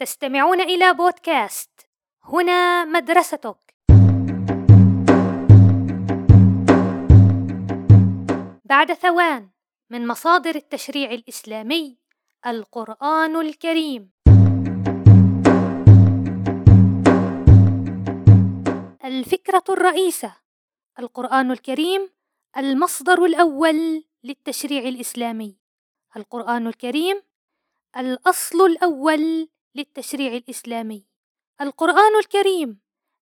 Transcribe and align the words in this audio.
تستمعون 0.00 0.60
إلى 0.60 0.94
بودكاست 0.94 1.70
هنا 2.24 2.84
مدرستك. 2.84 3.74
بعد 8.64 8.92
ثوان 8.92 9.50
من 9.90 10.06
مصادر 10.06 10.54
التشريع 10.54 11.10
الإسلامي 11.10 11.98
القرآن 12.46 13.36
الكريم. 13.36 14.10
الفكرة 19.04 19.64
الرئيسة 19.68 20.36
القرآن 20.98 21.50
الكريم 21.50 22.10
المصدر 22.56 23.24
الأول 23.24 24.04
للتشريع 24.24 24.82
الإسلامي. 24.82 25.56
القرآن 26.16 26.66
الكريم 26.66 27.22
الأصل 27.96 28.66
الأول 28.66 29.48
للتشريع 29.74 30.32
الإسلامي. 30.36 31.06
القرآن 31.60 32.18
الكريم 32.18 32.80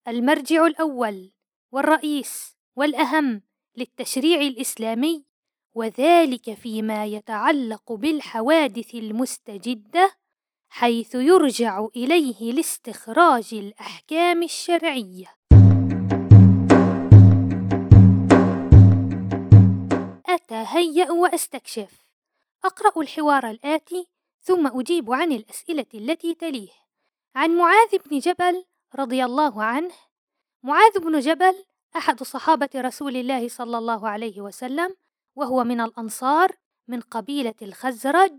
المرجع 0.09 0.67
الأول 0.67 1.33
والرئيس 1.73 2.57
والأهم 2.77 3.43
للتشريع 3.77 4.41
الإسلامي 4.41 5.25
وذلك 5.75 6.55
فيما 6.55 7.07
يتعلق 7.07 7.93
بالحوادث 7.93 8.95
المستجدة 8.95 10.13
حيث 10.69 11.15
يرجع 11.15 11.87
إليه 11.97 12.53
لاستخراج 12.53 13.55
الأحكام 13.55 14.43
الشرعية. 14.43 15.35
أتهيأ 20.27 21.11
وأستكشف. 21.11 22.09
أقرأ 22.65 23.03
الحوار 23.03 23.51
الآتي 23.51 24.09
ثم 24.49 24.67
أجيب 24.67 25.13
عن 25.13 25.33
الأسئلة 25.33 25.87
التي 25.95 26.35
تليه. 26.35 26.71
عن 27.35 27.57
معاذ 27.57 27.99
بن 28.11 28.19
جبل 28.19 28.65
رضي 28.95 29.25
الله 29.25 29.63
عنه 29.63 29.91
معاذ 30.63 30.99
بن 30.99 31.21
جبل 31.21 31.55
أحد 31.97 32.23
صحابة 32.23 32.69
رسول 32.77 33.17
الله 33.17 33.49
صلى 33.49 33.79
الله 33.79 34.09
عليه 34.09 34.41
وسلم 34.41 34.97
وهو 35.37 35.65
من 35.65 35.81
الأنصار 35.81 36.53
من 36.89 37.01
قبيلة 37.01 37.55
الخزرج 37.63 38.39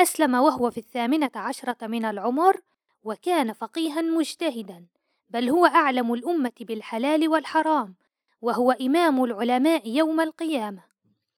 أسلم 0.00 0.34
وهو 0.34 0.70
في 0.70 0.78
الثامنة 0.78 1.30
عشرة 1.34 1.86
من 1.86 2.04
العمر 2.04 2.60
وكان 3.02 3.52
فقيها 3.52 4.00
مجتهدا 4.02 4.86
بل 5.30 5.48
هو 5.48 5.66
أعلم 5.66 6.14
الأمة 6.14 6.52
بالحلال 6.60 7.28
والحرام 7.28 7.94
وهو 8.40 8.72
إمام 8.72 9.24
العلماء 9.24 9.88
يوم 9.88 10.20
القيامة. 10.20 10.82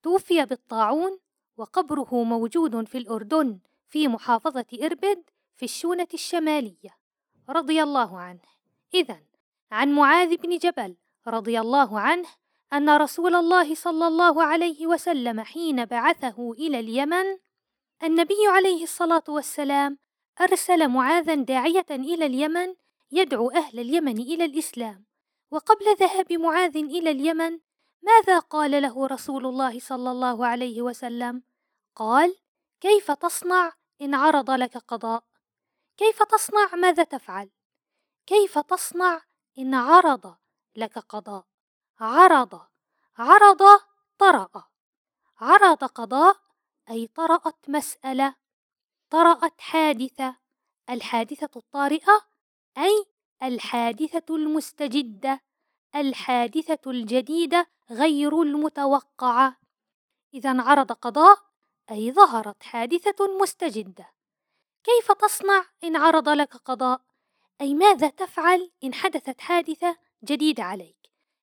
توفي 0.02 0.44
بالطاعون 0.44 1.18
وقبره 1.56 2.22
موجود 2.22 2.88
في 2.88 2.98
الأردن 2.98 3.58
في 3.92 4.08
محافظة 4.08 4.66
إربد 4.82 5.22
في 5.56 5.64
الشونة 5.64 6.08
الشمالية 6.14 6.96
رضي 7.48 7.82
الله 7.82 8.18
عنه. 8.18 8.40
إذا 8.94 9.20
عن 9.70 9.92
معاذ 9.92 10.36
بن 10.36 10.58
جبل 10.58 10.96
رضي 11.26 11.60
الله 11.60 12.00
عنه 12.00 12.28
أن 12.72 12.90
رسول 12.90 13.34
الله 13.34 13.74
صلى 13.74 14.06
الله 14.06 14.42
عليه 14.42 14.86
وسلم 14.86 15.40
حين 15.40 15.84
بعثه 15.84 16.52
إلى 16.52 16.80
اليمن 16.80 17.24
النبي 18.02 18.46
عليه 18.48 18.82
الصلاة 18.82 19.24
والسلام 19.28 19.98
أرسل 20.40 20.88
معاذا 20.88 21.34
داعية 21.34 21.86
إلى 21.90 22.26
اليمن 22.26 22.74
يدعو 23.10 23.50
أهل 23.50 23.80
اليمن 23.80 24.18
إلى 24.18 24.44
الإسلام. 24.44 25.04
وقبل 25.50 25.84
ذهاب 26.00 26.32
معاذ 26.32 26.76
إلى 26.76 27.10
اليمن 27.10 27.58
ماذا 28.02 28.38
قال 28.38 28.82
له 28.82 29.06
رسول 29.06 29.46
الله 29.46 29.80
صلى 29.80 30.10
الله 30.10 30.46
عليه 30.46 30.82
وسلم؟ 30.82 31.42
قال 31.96 32.36
كيف 32.80 33.10
تصنع 33.10 33.81
إن 34.02 34.14
عرض 34.14 34.50
لك 34.50 34.76
قضاء. 34.76 35.24
كيف 35.96 36.22
تصنع 36.22 36.74
ماذا 36.74 37.04
تفعل؟ 37.04 37.50
كيف 38.26 38.58
تصنع 38.58 39.22
إن 39.58 39.74
عرض 39.74 40.36
لك 40.76 40.98
قضاء؟ 40.98 41.44
عرض 42.00 42.60
عرض 43.18 43.62
طرأ. 44.18 44.64
عرض 45.40 45.84
قضاء 45.84 46.36
أي 46.90 47.06
طرأت 47.06 47.68
مسألة 47.68 48.34
طرأت 49.10 49.60
حادثة 49.60 50.36
الحادثة 50.90 51.50
الطارئة 51.56 52.22
أي 52.78 53.06
الحادثة 53.42 54.36
المستجدة 54.36 55.40
الحادثة 55.94 56.90
الجديدة 56.90 57.66
غير 57.90 58.42
المتوقعة. 58.42 59.56
إذا 60.34 60.62
عرض 60.62 60.92
قضاء 60.92 61.51
أي 61.90 62.12
ظهرت 62.12 62.62
حادثة 62.62 63.38
مستجدة. 63.42 64.12
كيف 64.84 65.12
تصنع 65.12 65.64
إن 65.84 65.96
عرض 65.96 66.28
لك 66.28 66.56
قضاء؟ 66.56 67.00
أي 67.60 67.74
ماذا 67.74 68.08
تفعل 68.08 68.70
إن 68.84 68.94
حدثت 68.94 69.40
حادثة 69.40 69.96
جديدة 70.24 70.62
عليك؟ 70.62 70.96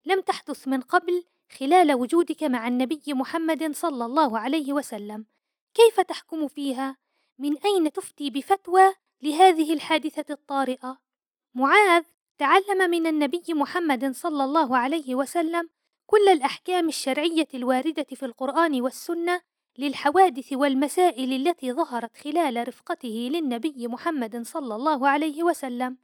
لم 0.05 0.22
تحدث 0.22 0.67
من 0.67 0.81
قبل 0.81 1.23
خلال 1.59 1.94
وجودك 1.94 2.44
مع 2.44 2.67
النبي 2.67 3.01
محمد 3.07 3.75
صلى 3.75 4.05
الله 4.05 4.39
عليه 4.39 4.73
وسلم. 4.73 5.25
كيف 5.73 6.00
تحكم 6.00 6.47
فيها؟ 6.47 6.97
من 7.39 7.57
أين 7.57 7.91
تفتي 7.91 8.29
بفتوى 8.29 8.94
لهذه 9.21 9.73
الحادثة 9.73 10.33
الطارئة؟ 10.33 10.97
معاذ 11.56 12.03
تعلم 12.38 12.89
من 12.89 13.07
النبي 13.07 13.44
محمد 13.50 14.16
صلى 14.16 14.44
الله 14.44 14.77
عليه 14.77 15.16
وسلم 15.16 15.69
كل 16.06 16.27
الأحكام 16.29 16.88
الشرعية 16.88 17.47
الواردة 17.53 18.07
في 18.16 18.25
القرآن 18.25 18.81
والسنة 18.81 19.41
للحوادث 19.78 20.53
والمسائل 20.53 21.47
التي 21.47 21.74
ظهرت 21.74 22.18
خلال 22.18 22.68
رفقته 22.68 23.30
للنبي 23.31 23.88
محمد 23.88 24.41
صلى 24.46 24.75
الله 24.75 25.07
عليه 25.07 25.44
وسلم. 25.44 25.97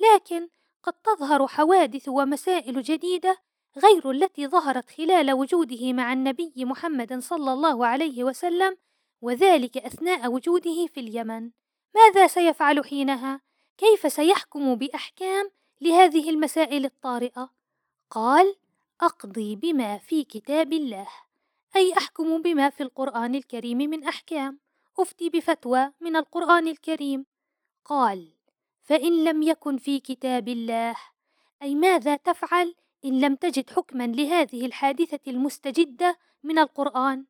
لكن 0.00 0.48
قد 0.82 0.92
تظهر 0.92 1.46
حوادث 1.46 2.08
ومسائل 2.08 2.82
جديدة 2.82 3.38
غير 3.78 4.10
التي 4.10 4.46
ظهرت 4.46 4.90
خلال 4.90 5.32
وجوده 5.32 5.92
مع 5.92 6.12
النبي 6.12 6.52
محمد 6.56 7.18
صلى 7.18 7.52
الله 7.52 7.86
عليه 7.86 8.24
وسلم 8.24 8.76
وذلك 9.20 9.76
أثناء 9.76 10.32
وجوده 10.32 10.86
في 10.86 11.00
اليمن. 11.00 11.50
ماذا 11.94 12.26
سيفعل 12.26 12.84
حينها؟ 12.84 13.40
كيف 13.78 14.12
سيحكم 14.12 14.74
بأحكام 14.74 15.50
لهذه 15.80 16.30
المسائل 16.30 16.84
الطارئة؟ 16.84 17.50
قال 18.10 18.56
أقضي 19.00 19.56
بما 19.56 19.98
في 19.98 20.24
كتاب 20.24 20.72
الله. 20.72 21.08
أي 21.76 21.92
أحكم 21.98 22.42
بما 22.42 22.70
في 22.70 22.82
القرآن 22.82 23.34
الكريم 23.34 23.78
من 23.78 24.04
أحكام 24.04 24.58
أفتي 24.98 25.30
بفتوى 25.30 25.92
من 26.00 26.16
القرآن 26.16 26.68
الكريم. 26.68 27.26
قال 27.84 28.28
فإن 28.82 29.24
لم 29.24 29.42
يكن 29.42 29.76
في 29.78 30.00
كتاب 30.00 30.48
الله 30.48 30.96
أي 31.62 31.74
ماذا 31.74 32.16
تفعل 32.16 32.74
إن 33.04 33.20
لم 33.20 33.34
تجد 33.34 33.70
حكما 33.70 34.06
لهذه 34.06 34.66
الحادثة 34.66 35.20
المستجدة 35.30 36.18
من 36.42 36.58
القرآن؟ 36.58 37.26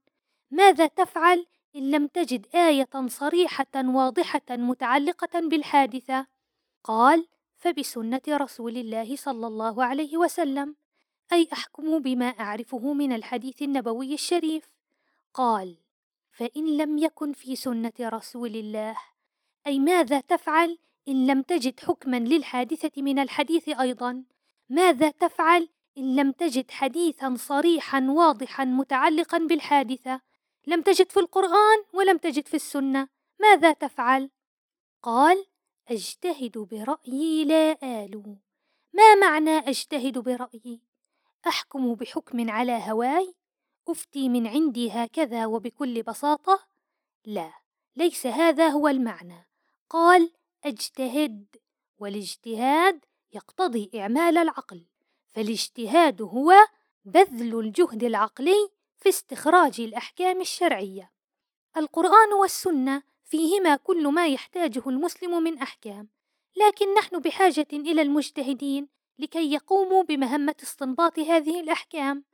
ماذا 0.51 0.87
تفعل 0.87 1.47
إن 1.77 1.91
لم 1.91 2.07
تجد 2.07 2.47
آية 2.55 2.91
صريحة 3.07 3.75
واضحة 3.77 4.51
متعلقة 4.51 5.41
بالحادثة؟ 5.41 6.27
قال 6.85 7.27
فبسنة 7.57 8.23
رسول 8.29 8.77
الله 8.77 9.17
صلى 9.17 9.47
الله 9.47 9.85
عليه 9.85 10.17
وسلم. 10.17 10.77
أي 11.33 11.49
أحكم 11.53 11.99
بما 11.99 12.27
أعرفه 12.27 12.93
من 12.93 13.13
الحديث 13.13 13.63
النبوي 13.63 14.15
الشريف؟ 14.15 14.71
قال 15.35 15.77
فإن 16.33 16.77
لم 16.77 16.99
يكن 16.99 17.33
في 17.33 17.57
سنة 17.57 17.93
رسول 18.01 18.57
الله 18.57 18.97
أي 19.67 19.79
ماذا 19.79 20.21
تفعل 20.21 20.79
إن 21.09 21.27
لم 21.27 21.43
تجد 21.43 21.81
حكما 21.81 22.17
للحادثة 22.17 23.03
من 23.03 23.19
الحديث 23.19 23.69
أيضا؟ 23.69 24.25
ماذا 24.69 25.11
تفعل 25.11 25.69
إن 25.99 26.17
لم 26.17 26.33
تجد 26.33 26.71
حديثا 26.71 27.35
صريحا 27.39 28.01
واضحا 28.01 28.65
متعلقا 28.65 29.39
بالحادثة؟ 29.39 30.21
لم 30.67 30.83
تجد 30.83 31.11
في 31.11 31.21
القرآن 31.21 31.85
ولم 31.93 32.19
تجد 32.19 32.47
في 32.49 32.55
السنة 32.55 33.09
ماذا 33.41 33.73
تفعل؟ 33.73 34.31
قال 35.03 35.47
أجتهد 35.89 36.59
برأيي 36.59 37.45
لا 37.45 37.73
آل. 38.05 38.37
ما 38.93 39.15
معنى 39.15 39.59
أجتهد 39.59 40.19
برأيي؟ 40.19 40.81
أحكم 41.47 41.95
بحكم 41.95 42.51
على 42.51 42.83
هواي 42.91 43.35
أفتي 43.89 44.29
من 44.29 44.47
عندي 44.47 44.91
هكذا 44.91 45.47
وبكل 45.47 46.03
بساطة 46.03 46.67
لا 47.25 47.53
ليس 47.97 48.27
هذا 48.27 48.69
هو 48.69 48.89
المعنى. 48.89 49.49
قال 49.91 50.33
أجتهد 50.65 51.57
والاجتهاد 51.99 53.05
يقتضي 53.33 53.91
إعمال 53.95 54.39
العقل 54.39 54.87
فالاجتهاد 55.33 56.23
هو 56.23 56.55
بذل 57.05 57.59
الجهد 57.61 58.05
العقلي 58.05 58.71
في 58.99 59.09
استخراج 59.09 59.81
الأحكام 59.81 60.41
الشرعية. 60.41 61.13
القرآن 61.77 62.33
والسنة 62.41 63.03
فيهما 63.25 63.77
كل 63.77 64.09
ما 64.09 64.27
يحتاجه 64.27 64.83
المسلم 64.87 65.43
من 65.43 65.59
أحكام 65.59 66.09
لكن 66.57 66.95
نحن 66.95 67.19
بحاجة 67.19 67.67
إلى 67.73 68.03
المجتهدين. 68.03 68.89
لكي 69.19 69.53
يقوموا 69.53 70.03
بمهمة 70.03 70.55
استنباط 70.63 71.19
هذه 71.19 71.61
الأحكام 71.61 72.25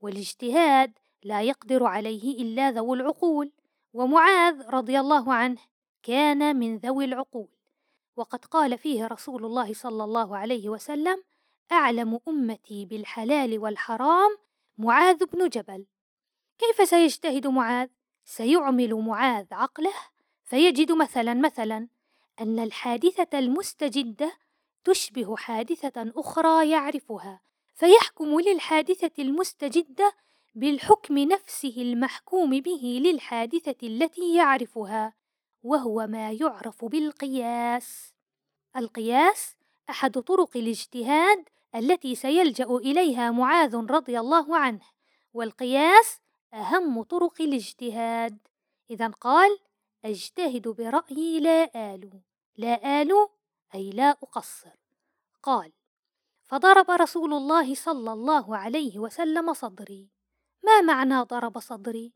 والاجتهاد 0.00 0.92
لا 1.22 1.42
يقدر 1.42 1.84
عليه 1.84 2.42
إلا 2.42 2.70
ذوو 2.70 2.94
العقول 2.94 3.52
ومعاذ 3.92 4.62
رضي 4.68 5.00
الله 5.00 5.34
عنه 5.34 5.58
كان 6.02 6.56
من 6.56 6.76
ذوي 6.76 7.04
العقول 7.04 7.48
وقد 8.16 8.44
قال 8.44 8.78
فيه 8.78 9.06
رسول 9.06 9.44
الله 9.44 9.74
صلى 9.74 10.04
الله 10.04 10.36
عليه 10.36 10.68
وسلم 10.68 11.22
أعلم 11.72 12.20
أمتي 12.28 12.86
بالحلال 12.86 13.58
والحرام 13.58 14.38
معاذ 14.78 15.26
بن 15.26 15.48
جبل 15.48 15.86
كيف 16.58 16.88
سيجتهد 16.88 17.46
معاذ؟ 17.46 17.88
سيعمل 18.24 18.94
معاذ 18.94 19.46
عقله 19.54 19.94
فيجد 20.44 20.92
مثلا 20.92 21.34
مثلا 21.34 21.88
أن 22.40 22.58
الحادثة 22.58 23.38
المستجدة 23.38 24.32
تشبه 24.84 25.36
حادثة 25.36 26.12
أخرى 26.16 26.70
يعرفها 26.70 27.40
فيحكم 27.74 28.40
للحادثة 28.40 29.22
المستجدة 29.22 30.12
بالحكم 30.54 31.18
نفسه 31.18 31.74
المحكوم 31.76 32.50
به 32.60 33.00
للحادثة 33.04 33.86
التي 33.86 34.34
يعرفها 34.34 35.14
وهو 35.62 36.06
ما 36.06 36.32
يعرف 36.32 36.84
بالقياس. 36.84 38.14
القياس 38.76 39.56
أحد 39.90 40.18
طرق 40.18 40.56
الاجتهاد 40.56 41.48
التي 41.74 42.14
سيلجأ 42.14 42.64
إليها 42.64 43.30
معاذ 43.30 43.76
رضي 43.76 44.18
الله 44.20 44.56
عنه 44.56 44.84
والقياس 45.34 46.20
أهم 46.54 47.02
طرق 47.02 47.40
الاجتهاد. 47.40 48.38
اذا 48.90 49.08
قال 49.08 49.58
أجتهد 50.04 50.68
برأيي 50.68 51.40
لا 51.40 51.94
آل 51.94 52.20
لا 52.56 53.02
آل 53.02 53.28
أي 53.74 53.90
لا 53.90 54.10
أقصر. 54.10 54.76
قال 55.42 55.72
فضرب 56.44 56.90
رسول 56.90 57.34
الله 57.34 57.74
صلى 57.74 58.12
الله 58.12 58.56
عليه 58.56 58.98
وسلم 58.98 59.52
صدري. 59.52 60.10
ما 60.64 60.80
معنى 60.80 61.20
ضرب 61.20 61.58
صدري؟ 61.58 62.12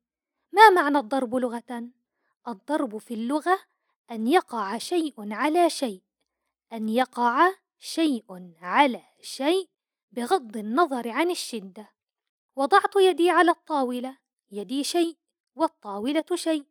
ما 0.53 0.71
معنى 0.71 0.99
الضرب 0.99 1.35
لغة؟ 1.35 1.89
الضرب 2.49 2.99
في 2.99 3.15
اللغة 3.15 3.59
أن 4.11 4.27
يقع 4.27 4.79
شيء 4.79 5.33
على 5.33 5.71
شيء 5.71 6.03
أن 6.73 6.89
يقع 6.89 7.55
شيء 7.79 8.55
على 8.61 9.03
شيء 9.23 9.69
بغض 10.13 10.57
النظر 10.57 11.09
عن 11.09 11.31
الشدة. 11.31 11.91
وضعت 12.57 12.97
يدي 12.97 13.31
على 13.31 13.51
الطاولة 13.51 14.19
يدي 14.51 14.85
شيء 14.85 15.17
والطاولة 15.55 16.25
شيء. 16.35 16.67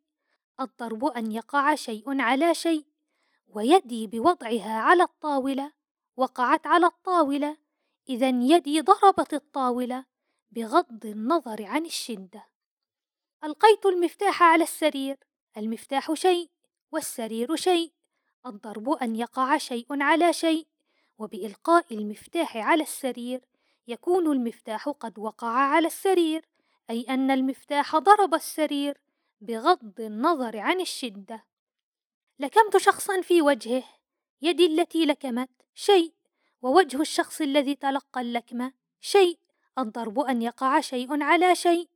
الضرب 0.60 1.04
أن 1.04 1.32
يقع 1.32 1.74
شيء 1.74 2.20
على 2.20 2.54
شيء 2.54 2.91
ويدي 3.54 4.06
بوضعها 4.06 4.72
على 4.72 5.02
الطاولة 5.02 5.72
وقعت 6.16 6.66
على 6.66 6.86
الطاولة 6.86 7.56
إذا 8.08 8.28
يدي 8.28 8.80
ضربت 8.80 9.34
الطاولة 9.34 10.04
بغض 10.50 11.06
النظر 11.06 11.64
عن 11.64 11.86
الشدة. 11.86 12.46
ألقيت 13.44 13.86
المفتاح 13.86 14.42
على 14.42 14.64
السرير 14.64 15.16
المفتاح 15.56 16.12
شيء 16.14 16.50
والسرير 16.92 17.56
شيء 17.56 17.92
الضرب 18.46 18.90
أن 18.90 19.16
يقع 19.16 19.58
شيء 19.58 19.86
على 19.90 20.32
شيء 20.32 20.66
وبإلقاء 21.18 21.94
المفتاح 21.94 22.56
على 22.56 22.82
السرير 22.82 23.40
يكون 23.88 24.32
المفتاح 24.32 24.88
قد 24.88 25.18
وقع 25.18 25.48
على 25.48 25.86
السرير 25.86 26.44
أي 26.90 27.06
أن 27.08 27.30
المفتاح 27.30 27.96
ضرب 27.96 28.34
السرير 28.34 29.00
بغض 29.40 30.00
النظر 30.00 30.58
عن 30.58 30.80
الشدة. 30.80 31.44
لكمت 32.38 32.76
شخصا 32.76 33.20
في 33.20 33.42
وجهه 33.42 33.84
يدي 34.42 34.66
التي 34.66 35.04
لكمت 35.04 35.50
شيء 35.74 36.12
ووجه 36.62 37.00
الشخص 37.00 37.40
الذي 37.40 37.74
تلقى 37.74 38.20
اللكمة 38.20 38.72
شيء 39.00 39.38
الضرب 39.78 40.18
أن 40.18 40.42
يقع 40.42 40.80
شيء 40.80 41.22
على 41.22 41.54
شيء. 41.54 41.88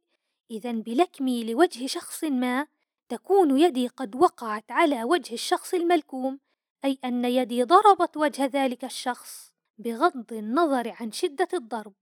اذا 0.51 0.73
بلكمي 0.73 1.45
لوجه 1.45 1.87
شخص 1.87 2.25
ما 2.25 2.67
تكون 3.09 3.59
يدي 3.59 3.89
قد 3.89 4.17
وقعت 4.17 4.71
على 4.71 5.05
وجه 5.05 5.35
الشخص 5.35 5.75
الملكوم 5.75 6.39
أي 6.85 6.99
أن 7.05 7.25
يدي 7.25 7.63
ضربت 7.63 8.17
وجه 8.17 8.45
ذلك 8.45 8.85
الشخص 8.85 9.53
بغض 9.79 10.33
النظر 10.33 10.97
عن 11.01 11.13
شدة 11.13 11.49
الضرب. 11.55 11.93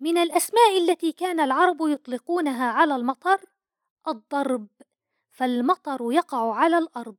من 0.00 0.18
الأسماء 0.18 0.78
التي 0.78 1.12
كان 1.12 1.40
العرب 1.40 1.76
يطلقونها 1.80 2.70
على 2.70 2.96
المطر 2.96 3.40
الضرب 4.08 4.66
فالمطر 5.30 6.12
يقع 6.12 6.54
على 6.54 6.78
الأرض. 6.78 7.16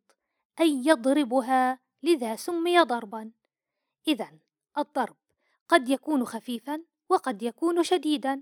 أي 0.59 0.81
يضربها 0.85 1.79
لذا 2.03 2.35
سمي 2.35 2.79
ضربا. 2.79 3.31
اذا 4.07 4.29
الضرب 4.77 5.15
قد 5.69 5.89
يكون 5.89 6.25
خفيفا 6.25 6.81
وقد 7.09 7.43
يكون 7.43 7.83
شديدا 7.83 8.41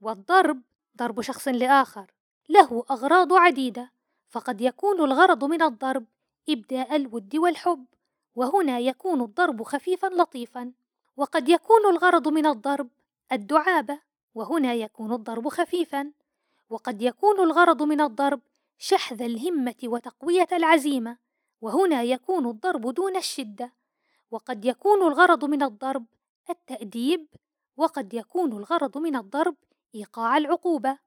والضرب 0.00 0.60
ضرب 0.96 1.20
شخص 1.20 1.48
لآخر 1.48 2.10
له 2.48 2.84
أغراض 2.90 3.32
عديدة 3.32 3.90
فقد 4.28 4.60
يكون 4.60 5.00
الغرض 5.00 5.44
من 5.44 5.62
الضرب 5.62 6.04
إبداء 6.48 6.96
الود 6.96 7.36
والحب 7.36 7.84
وهنا 8.34 8.78
يكون 8.78 9.20
الضرب 9.20 9.62
خفيفا 9.62 10.06
لطيفا 10.06 10.72
وقد 11.16 11.48
يكون 11.48 11.86
الغرض 11.90 12.28
من 12.28 12.46
الضرب 12.46 12.88
الدعابة 13.32 14.00
وهنا 14.34 14.74
يكون 14.74 15.12
الضرب 15.12 15.48
خفيفا 15.48 16.12
وقد 16.70 17.02
يكون 17.02 17.40
الغرض 17.40 17.82
من 17.82 18.00
الضرب 18.00 18.40
شحذ 18.78 19.22
الهمة 19.22 19.74
وتقوية 19.84 20.48
العزيمة. 20.52 21.16
وهنا 21.60 22.02
يكون 22.02 22.46
الضرب 22.46 22.94
دون 22.94 23.16
الشدة 23.16 23.72
وقد 24.30 24.64
يكون 24.64 25.02
الغرض 25.02 25.44
من 25.44 25.62
الضرب 25.62 26.06
التأديب 26.50 27.26
وقد 27.76 28.14
يكون 28.14 28.52
الغرض 28.52 28.98
من 28.98 29.16
الضرب 29.16 29.56
إيقاع 29.94 30.36
العقوبة. 30.36 30.98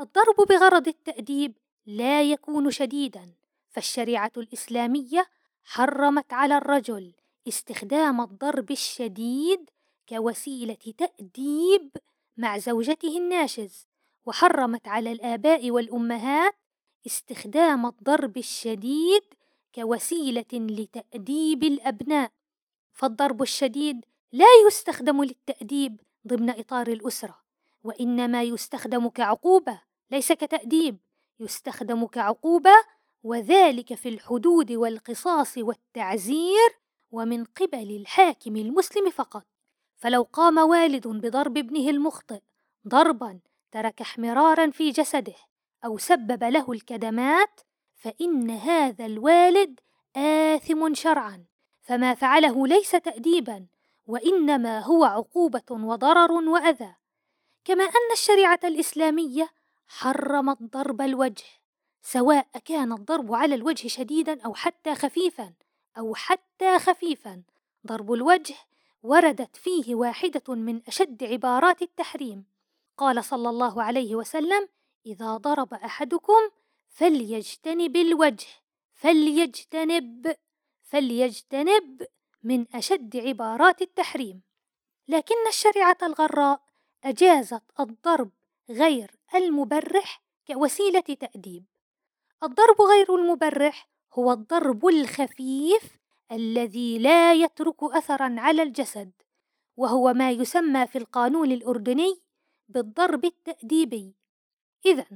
الضرب 0.00 0.36
بغرض 0.48 0.88
التأديب 0.88 1.56
لا 1.86 2.22
يكون 2.22 2.70
شديدا 2.70 3.32
فالشريعة 3.70 4.32
الإسلامية 4.36 5.26
حرمت 5.64 6.32
على 6.32 6.56
الرجل 6.56 7.12
استخدام 7.48 8.20
الضرب 8.20 8.70
الشديد 8.70 9.70
كوسيلة 10.08 10.78
تأديب 10.98 11.90
مع 12.36 12.58
زوجته 12.58 13.18
الناشز 13.18 13.86
وحرمت 14.26 14.88
على 14.88 15.12
الآباء 15.12 15.70
والأمهات 15.70 16.54
استخدام 17.06 17.86
الضرب 17.86 18.36
الشديد 18.36 19.22
كوسيلة 19.74 20.44
لتأديب 20.52 21.64
الأبناء 21.64 22.32
فالضرب 22.92 23.42
الشديد 23.42 24.04
لا 24.32 24.46
يستخدم 24.66 25.24
للتأديب 25.24 26.00
ضمن 26.26 26.50
إطار 26.50 26.88
الأسرة 26.88 27.38
وإنما 27.84 28.42
يستخدم 28.42 29.08
كعقوبة 29.08 29.80
ليس 30.10 30.32
كتأديب 30.32 30.98
يستخدم 31.40 32.06
كعقوبة 32.06 32.74
وذلك 33.22 33.94
في 33.94 34.08
الحدود 34.08 34.72
والقصاص 34.72 35.58
والتعزير 35.58 36.70
ومن 37.10 37.44
قبل 37.44 37.96
الحاكم 37.96 38.56
المسلم 38.56 39.10
فقط. 39.10 39.46
فلو 39.96 40.22
قام 40.22 40.58
والد 40.58 41.08
بضرب 41.08 41.58
ابنه 41.58 41.90
المخطئ 41.90 42.40
ضربا 42.88 43.40
ترك 43.72 44.00
احمرارا 44.00 44.70
في 44.70 44.90
جسده 44.90 45.34
أو 45.84 45.98
سبب 45.98 46.44
له 46.44 46.72
الكدمات 46.72 47.60
فإن 48.04 48.50
هذا 48.50 49.06
الوالد 49.06 49.80
آثم 50.16 50.94
شرعا 50.94 51.44
فما 51.82 52.14
فعله 52.14 52.66
ليس 52.66 52.90
تاديبا 52.90 53.66
وإنما 54.06 54.80
هو 54.80 55.04
عقوبة 55.04 55.62
وضرر 55.70 56.32
وأذى. 56.32 56.94
كما 57.64 57.84
أن 57.84 58.12
الشريعة 58.12 58.60
الإسلامية 58.64 59.48
حرمت 59.88 60.62
ضرب 60.62 61.00
الوجه 61.00 61.44
سواء 62.02 62.46
كان 62.64 62.92
الضرب 62.92 63.34
على 63.34 63.54
الوجه 63.54 63.88
شديدا 63.88 64.40
أو 64.42 64.54
حتى 64.54 64.94
خفيفا 64.94 65.52
أو 65.98 66.14
حتى 66.14 66.78
خفيفا. 66.78 67.42
ضرب 67.86 68.12
الوجه 68.12 68.54
وردت 69.02 69.56
فيه 69.56 69.94
واحدة 69.94 70.54
من 70.54 70.80
أشد 70.88 71.24
عبارات 71.24 71.82
التحريم. 71.82 72.44
قال 72.96 73.24
صلى 73.24 73.50
الله 73.50 73.82
عليه 73.82 74.16
وسلم 74.16 74.68
إذا 75.06 75.36
ضرب 75.36 75.74
أحدكم 75.74 76.50
فليجتنب 76.94 77.96
الوجه 77.96 78.46
فليجتنب 78.92 80.36
فليجتنب 80.82 82.06
من 82.42 82.66
أشد 82.74 83.16
عبارات 83.16 83.82
التحريم. 83.82 84.42
لكن 85.08 85.34
الشريعة 85.48 85.96
الغراء 86.02 86.60
أجازت 87.04 87.62
الضرب 87.80 88.30
غير 88.70 89.10
المبرح 89.34 90.22
كوسيلة 90.46 91.00
تأديب. 91.00 91.64
الضرب 92.42 92.80
غير 92.80 93.14
المبرح 93.14 93.88
هو 94.12 94.32
الضرب 94.32 94.86
الخفيف 94.86 95.98
الذي 96.32 96.98
لا 96.98 97.32
يترك 97.32 97.82
اثرا 97.82 98.34
على 98.38 98.62
الجسد 98.62 99.12
وهو 99.76 100.12
ما 100.12 100.30
يسمى 100.30 100.86
في 100.86 100.98
القانون 100.98 101.52
الأردني 101.52 102.20
بالضرب 102.68 103.24
التأديبي. 103.24 104.14
اذا 104.86 105.06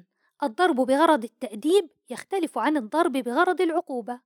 الضرب 0.43 0.77
بغرض 0.77 1.25
التأديب 1.25 1.89
يختلف 2.11 2.59
عن 2.59 2.77
الضرب 2.77 3.13
بغرض 3.13 3.61
العقوبة. 3.61 4.21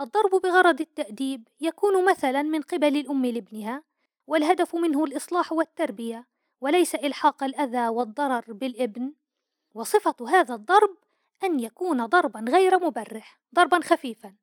الضرب 0.00 0.30
بغرض 0.42 0.80
التأديب 0.80 1.48
يكون 1.60 2.04
مثلا 2.04 2.42
من 2.42 2.60
قبل 2.60 2.96
الأم 2.96 3.26
لابنها 3.26 3.82
والهدف 4.26 4.74
منه 4.74 5.04
الإصلاح 5.04 5.52
والتربية 5.52 6.26
وليس 6.60 6.94
إلحاق 6.94 7.44
الأذى 7.44 7.88
والضرر 7.88 8.52
بالابن. 8.52 9.12
وصفة 9.74 10.28
هذا 10.28 10.54
الضرب 10.54 10.96
أن 11.44 11.60
يكون 11.60 12.06
ضربا 12.06 12.44
غير 12.48 12.78
مبرح 12.78 13.40
ضربا 13.54 13.80
خفيفا. 13.80 14.34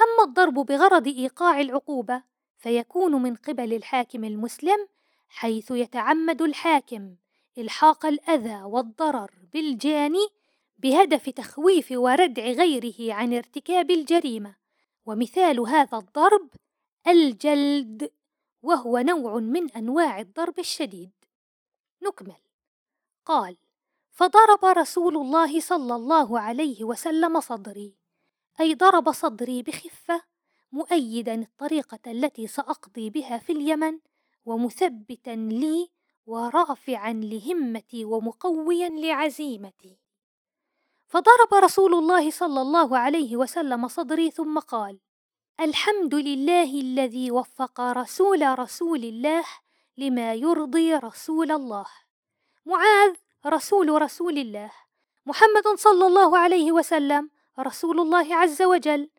أما 0.00 0.24
الضرب 0.28 0.54
بغرض 0.54 1.06
إيقاع 1.06 1.60
العقوبة 1.60 2.22
فيكون 2.58 3.22
من 3.22 3.34
قبل 3.34 3.72
الحاكم 3.72 4.24
المسلم 4.24 4.88
حيث 5.28 5.70
يتعمد 5.70 6.42
الحاكم 6.42 7.14
إلحاق 7.58 8.06
الأذى 8.06 8.62
والضرر 8.62 9.30
بالجاني 9.52 10.28
بهدف 10.78 11.30
تخويف 11.30 11.92
وردع 11.92 12.42
غيره 12.42 13.14
عن 13.14 13.34
ارتكاب 13.34 13.90
الجريمة. 13.90 14.56
ومثال 15.06 15.60
هذا 15.60 15.98
الضرب 15.98 16.48
الجلد 17.08 18.10
وهو 18.62 18.98
نوع 18.98 19.38
من 19.38 19.70
أنواع 19.70 20.20
الضرب 20.20 20.58
الشديد. 20.58 21.10
نكمل. 22.02 22.40
قال 23.24 23.56
فضرب 24.10 24.64
رسول 24.64 25.16
الله 25.16 25.60
صلى 25.60 25.94
الله 25.94 26.40
عليه 26.40 26.84
وسلم 26.84 27.40
صدري. 27.40 27.96
أي 28.60 28.74
ضرب 28.74 29.12
صدري 29.12 29.62
بخفة 29.62 30.22
مؤيدا 30.72 31.34
الطريقة 31.34 32.10
التي 32.10 32.46
سأقضي 32.46 33.10
بها 33.10 33.38
في 33.38 33.52
اليمن 33.52 33.98
ومثبتا 34.44 35.30
لي 35.30 35.90
ورافعا 36.26 37.12
لهمتي 37.12 38.04
ومقويا 38.04 38.88
لعزيمتي. 38.88 40.05
فضرب 41.06 41.54
رسول 41.54 41.94
الله 41.94 42.30
صلى 42.30 42.60
الله 42.62 42.98
عليه 42.98 43.36
وسلم 43.36 43.88
صدري 43.88 44.30
ثم 44.30 44.58
قال 44.58 44.98
الحمد 45.60 46.14
لله 46.14 46.70
الذي 46.80 47.30
وفق 47.30 47.80
رسول 47.80 48.58
رسول 48.58 49.04
الله 49.04 49.44
لما 49.96 50.34
يرضي 50.34 50.94
رسول 50.94 51.52
الله. 51.52 51.86
معاذ 52.66 53.14
رسول 53.46 54.02
رسول 54.02 54.38
الله. 54.38 54.70
محمد 55.26 55.66
صلى 55.78 56.06
الله 56.06 56.38
عليه 56.38 56.72
وسلم 56.72 57.30
رسول 57.58 58.00
الله 58.00 58.34
عز 58.34 58.62
وجل. 58.62 59.10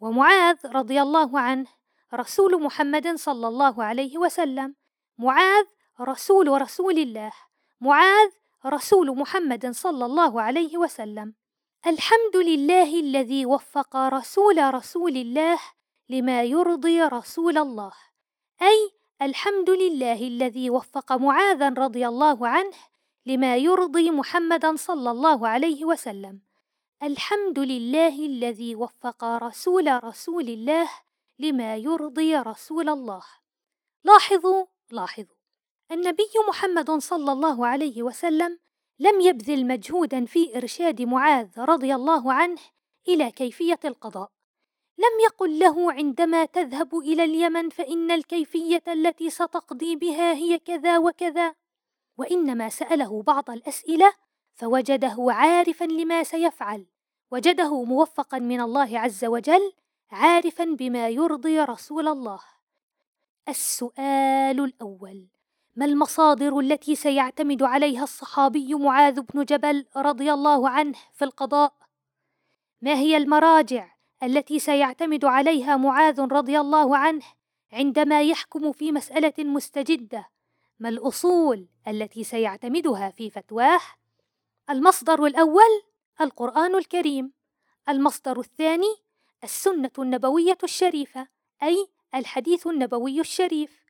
ومعاذ 0.00 0.58
رضي 0.66 1.02
الله 1.02 1.40
عنه 1.40 1.66
رسول 2.14 2.62
محمد 2.62 3.14
صلى 3.14 3.48
الله 3.48 3.84
عليه 3.84 4.18
وسلم. 4.18 4.74
معاذ 5.18 5.66
رسول 6.00 6.48
رسول 6.62 6.98
الله. 6.98 7.32
معاذ 7.80 8.30
رسول 8.66 9.16
محمد 9.16 9.70
صلى 9.70 10.06
الله 10.06 10.42
عليه 10.42 10.78
وسلم 10.78 11.34
الحمد 11.86 12.36
لله 12.36 13.00
الذي 13.00 13.46
وفق 13.46 13.96
رسول 13.96 14.74
رسول 14.74 15.16
الله 15.16 15.58
لما 16.08 16.42
يرضي 16.42 17.02
رسول 17.02 17.58
الله 17.58 17.92
أي 18.62 18.90
الحمد 19.22 19.70
لله 19.70 20.28
الذي 20.28 20.70
وفق 20.70 21.12
معاذا 21.12 21.68
رضي 21.68 22.08
الله 22.08 22.48
عنه 22.48 22.76
لما 23.26 23.56
يرضي 23.56 24.10
محمدا 24.10 24.76
صلى 24.76 25.10
الله 25.10 25.48
عليه 25.48 25.84
وسلم 25.84 26.40
الحمد 27.02 27.58
لله 27.58 28.26
الذي 28.26 28.74
وفق 28.74 29.24
رسول 29.24 30.04
رسول 30.04 30.48
الله 30.48 30.88
لما 31.38 31.76
يرضي 31.76 32.36
رسول 32.36 32.88
الله. 32.88 33.22
لاحظوا 34.04 34.66
لاحظوا 34.90 35.33
النبي 35.94 36.30
محمد 36.48 36.90
صلى 36.90 37.32
الله 37.32 37.66
عليه 37.66 38.02
وسلم 38.02 38.58
لم 38.98 39.20
يبذل 39.20 39.66
مجهودا 39.66 40.24
في 40.24 40.56
إرشاد 40.56 41.02
معاذ 41.02 41.60
رضي 41.60 41.94
الله 41.94 42.32
عنه 42.32 42.58
إلى 43.08 43.30
كيفية 43.30 43.78
القضاء. 43.84 44.30
لم 44.98 45.20
يقل 45.24 45.58
له 45.58 45.92
عندما 45.92 46.44
تذهب 46.44 46.98
إلى 46.98 47.24
اليمن 47.24 47.68
فإن 47.68 48.10
الكيفية 48.10 48.82
التي 48.88 49.30
ستقضي 49.30 49.96
بها 49.96 50.32
هي 50.32 50.58
كذا 50.58 50.98
وكذا 50.98 51.54
وإنما 52.18 52.68
سأله 52.68 53.22
بعض 53.22 53.50
الأسئلة 53.50 54.12
فوجده 54.54 55.16
عارفا 55.18 55.84
لما 55.84 56.22
سيفعل 56.22 56.86
وجده 57.30 57.82
موفقا 57.82 58.38
من 58.38 58.60
الله 58.60 58.98
عز 58.98 59.24
وجل 59.24 59.72
عارفا 60.10 60.64
بما 60.64 61.08
يرضي 61.08 61.60
رسول 61.60 62.08
الله. 62.08 62.40
السؤال 63.48 64.60
الأول 64.60 65.33
ما 65.76 65.84
المصادر 65.84 66.58
التي 66.58 66.94
سيعتمد 66.94 67.62
عليها 67.62 68.02
الصحابي 68.02 68.74
معاذ 68.74 69.20
بن 69.20 69.44
جبل 69.44 69.86
رضي 69.96 70.32
الله 70.32 70.68
عنه 70.68 70.98
في 71.12 71.24
القضاء؟ 71.24 71.74
ما 72.82 72.94
هي 72.94 73.16
المراجع 73.16 73.94
التي 74.22 74.58
سيعتمد 74.58 75.24
عليها 75.24 75.76
معاذ 75.76 76.20
رضي 76.20 76.60
الله 76.60 76.96
عنه 76.96 77.24
عندما 77.72 78.22
يحكم 78.22 78.72
في 78.72 78.92
مسألة 78.92 79.32
مستجدة؟ 79.38 80.28
ما 80.78 80.88
الأصول 80.88 81.68
التي 81.88 82.24
سيعتمدها 82.24 83.10
في 83.10 83.30
فتواه؟ 83.30 83.80
المصدر 84.70 85.26
الأول 85.26 85.82
القرآن 86.20 86.74
الكريم. 86.74 87.32
المصدر 87.88 88.40
الثاني 88.40 88.96
السنة 89.44 89.90
النبوية 89.98 90.58
الشريفة 90.64 91.28
أي 91.62 91.88
الحديث 92.14 92.66
النبوي 92.66 93.20
الشريف. 93.20 93.84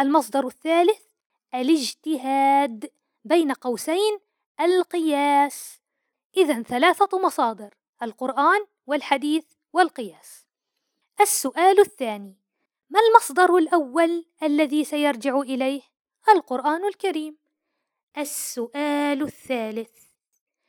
المصدر 0.00 0.46
الثالث 0.46 1.07
الاجتهاد 1.54 2.90
بين 3.24 3.52
قوسين 3.52 4.18
القياس. 4.60 5.80
إذا 6.36 6.62
ثلاثة 6.62 7.18
مصادر 7.18 7.74
القرآن 8.02 8.66
والحديث 8.86 9.44
والقياس. 9.72 10.46
السؤال 11.20 11.80
الثاني 11.80 12.36
ما 12.90 13.00
المصدر 13.00 13.56
الأول 13.56 14.24
الذي 14.42 14.84
سيرجع 14.84 15.40
إليه؟ 15.40 15.82
القرآن 16.28 16.84
الكريم. 16.84 17.36
السؤال 18.18 19.22
الثالث 19.22 19.90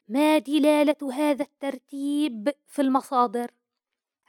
ما 0.07 0.37
دلالة 0.37 1.13
هذا 1.13 1.43
الترتيب 1.43 2.53
في 2.67 2.81
المصادر؟ 2.81 3.51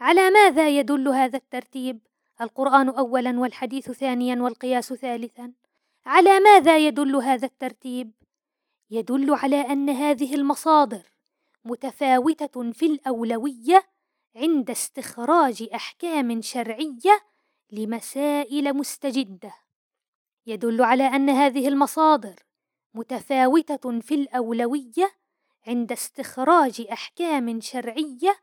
على 0.01 0.31
ماذا 0.31 0.69
يدل 0.69 1.09
هذا 1.09 1.37
الترتيب؟ 1.37 1.99
القرآن 2.41 2.89
اولا 2.89 3.41
والحديث 3.41 3.91
ثانيا 3.91 4.43
والقياس 4.43 4.93
ثالثا. 4.93 5.53
على 6.07 6.41
ماذا 6.41 6.79
يدل 6.79 7.17
هذا 7.17 7.47
الترتيب؟ 7.47 8.13
يدل 8.91 9.35
على 9.35 9.61
أن 9.61 9.91
هذه 9.91 10.35
المصادر 10.35 11.03
متفاوتة 11.65 12.73
في 12.73 12.87
الأولوية 12.87 13.85
عند 14.37 14.71
استخراج 14.71 15.69
أحكام 15.75 16.43
شرعية 16.43 17.21
لمسائل 17.71 18.77
مستجدة. 18.77 19.55
يدل 20.47 20.83
على 20.83 21.07
أن 21.07 21.31
هذه 21.31 21.69
المصادر 21.69 22.37
متفاوتة 22.95 24.01
في 24.01 24.15
الأولوية 24.15 25.13
عند 25.67 25.93
استخراج 25.93 26.87
أحكام 26.93 27.61
شرعية 27.61 28.37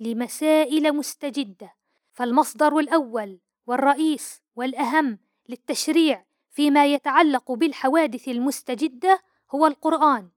لمسائل 0.00 0.92
مستجدة. 0.96 1.74
فالمصدر 2.12 2.78
الأول 2.78 3.40
والرئيس 3.66 4.42
والأهم 4.56 5.18
للتشريع 5.48 6.24
فيما 6.52 6.86
يتعلق 6.86 7.52
بالحوادث 7.52 8.28
المستجدة 8.28 9.22
هو 9.50 9.66
القرآن. 9.66 10.28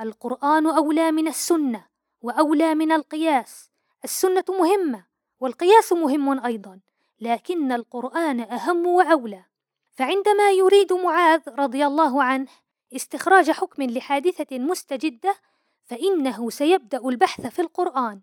القرآن 0.00 0.66
أولى 0.66 1.12
من 1.12 1.28
السنة 1.28 1.84
وأولى 2.22 2.74
من 2.74 2.92
القياس. 2.92 3.70
السنة 4.04 4.44
مهمة 4.48 5.04
والقياس 5.40 5.92
مهم 5.92 6.44
أيضا 6.44 6.80
لكن 7.20 7.72
القرآن 7.72 8.40
أهم 8.40 8.86
وأولى. 8.86 9.44
فعندما 9.92 10.50
يريد 10.50 10.92
معاذ 10.92 11.40
رضي 11.48 11.86
الله 11.86 12.22
عنه 12.22 12.46
استخراج 12.96 13.50
حكم 13.50 13.82
لحادثة 13.82 14.58
مستجدة 14.58 15.36
فإنه 15.84 16.50
سيبدأ 16.50 17.08
البحث 17.08 17.46
في 17.46 17.62
القرآن. 17.62 18.20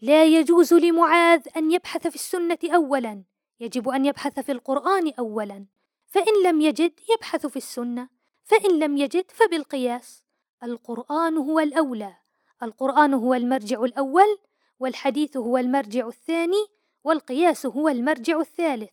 لا 0.00 0.24
يجوز 0.24 0.74
لمعاذ 0.74 1.48
أن 1.56 1.72
يبحث 1.72 2.06
في 2.06 2.14
السنة 2.14 2.58
اولا 2.64 3.22
يجب 3.60 3.88
أن 3.88 4.06
يبحث 4.06 4.40
في 4.40 4.52
القرآن 4.52 5.12
اولا. 5.18 5.66
فإن 6.08 6.42
لم 6.44 6.60
يجد 6.60 6.92
يبحث 7.10 7.46
في 7.46 7.56
السنة 7.56 8.08
فإن 8.44 8.78
لم 8.78 8.96
يجد 8.96 9.30
فبالقياس. 9.30 10.24
القرآن 10.62 11.36
هو 11.36 11.60
الأولى 11.60 12.16
القرآن 12.62 13.14
هو 13.14 13.34
المرجع 13.34 13.82
الأول 13.84 14.38
والحديث 14.78 15.36
هو 15.36 15.58
المرجع 15.58 16.08
الثاني 16.08 16.66
والقياس 17.04 17.66
هو 17.66 17.88
المرجع 17.88 18.40
الثالث. 18.40 18.90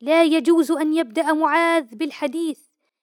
لا 0.00 0.24
يجوز 0.24 0.70
أن 0.70 0.94
يبدأ 0.94 1.32
معاذ 1.32 1.94
بالحديث 1.94 2.58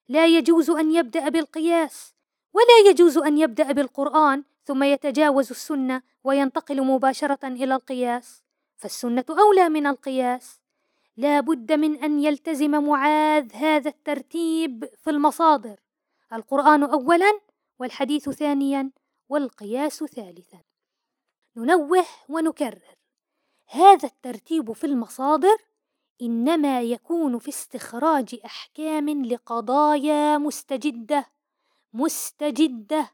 لا 0.08 0.26
يجوز 0.26 0.70
أن 0.70 0.94
يبدأ 0.94 1.28
بالقياس 1.28 2.14
ولا 2.52 2.90
يجوز 2.90 3.18
أن 3.18 3.38
يبدأ 3.38 3.72
بالقرآن 3.72 4.44
ثم 4.64 4.82
يتجاوز 4.82 5.50
السنة 5.50 6.02
وينتقل 6.24 6.82
مباشرة 6.82 7.38
إلى 7.44 7.74
القياس. 7.74 8.42
فالسنة 8.76 9.24
أولى 9.30 9.68
من 9.68 9.86
القياس. 9.86 10.60
لا 11.16 11.40
بد 11.40 11.72
من 11.72 12.02
أن 12.04 12.18
يلتزم 12.20 12.84
معاذ 12.84 13.52
هذا 13.52 13.88
الترتيب 13.88 14.84
في 14.96 15.10
المصادر. 15.10 15.80
القرآن 16.32 16.82
اولا 16.82 17.40
والحديث 17.78 18.30
ثانيا 18.30 18.90
والقياس 19.28 20.04
ثالثا. 20.04 20.60
ننوه 21.56 22.04
ونكرر. 22.28 22.94
هذا 23.66 24.08
الترتيب 24.08 24.72
في 24.72 24.84
المصادر 24.84 25.56
إنما 26.22 26.82
يكون 26.82 27.38
في 27.38 27.48
استخراج 27.48 28.40
أحكام 28.44 29.24
لقضايا 29.24 30.38
مستجدة 30.38 31.26
مستجدة. 31.92 33.10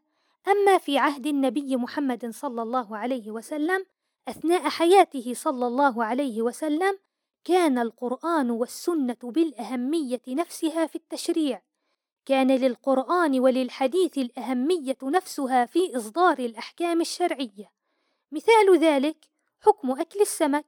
أما 0.49 0.78
في 0.78 0.99
عهد 0.99 1.26
النبي 1.26 1.76
محمد 1.76 2.30
صلى 2.30 2.62
الله 2.62 2.97
عليه 2.97 3.30
وسلم 3.30 3.87
أثناء 4.28 4.69
حياته 4.69 5.35
صلى 5.35 5.66
الله 5.66 6.04
عليه 6.04 6.42
وسلم 6.42 6.99
كان 7.44 7.78
القرآن 7.78 8.50
والسنة 8.50 9.16
بالأهمية 9.23 10.23
نفسها 10.28 10.87
في 10.87 10.97
التشريع، 10.97 11.62
كان 12.26 12.50
للقرآن 12.50 13.40
وللحديث 13.40 14.18
الأهمية 14.18 14.99
نفسها 15.02 15.66
في 15.66 15.97
إصدار 15.97 16.38
الأحكام 16.38 17.00
الشرعية، 17.00 17.73
مثال 18.32 18.78
ذلك 18.78 19.25
حكم 19.61 19.90
أكل 19.90 20.20
السمك، 20.20 20.66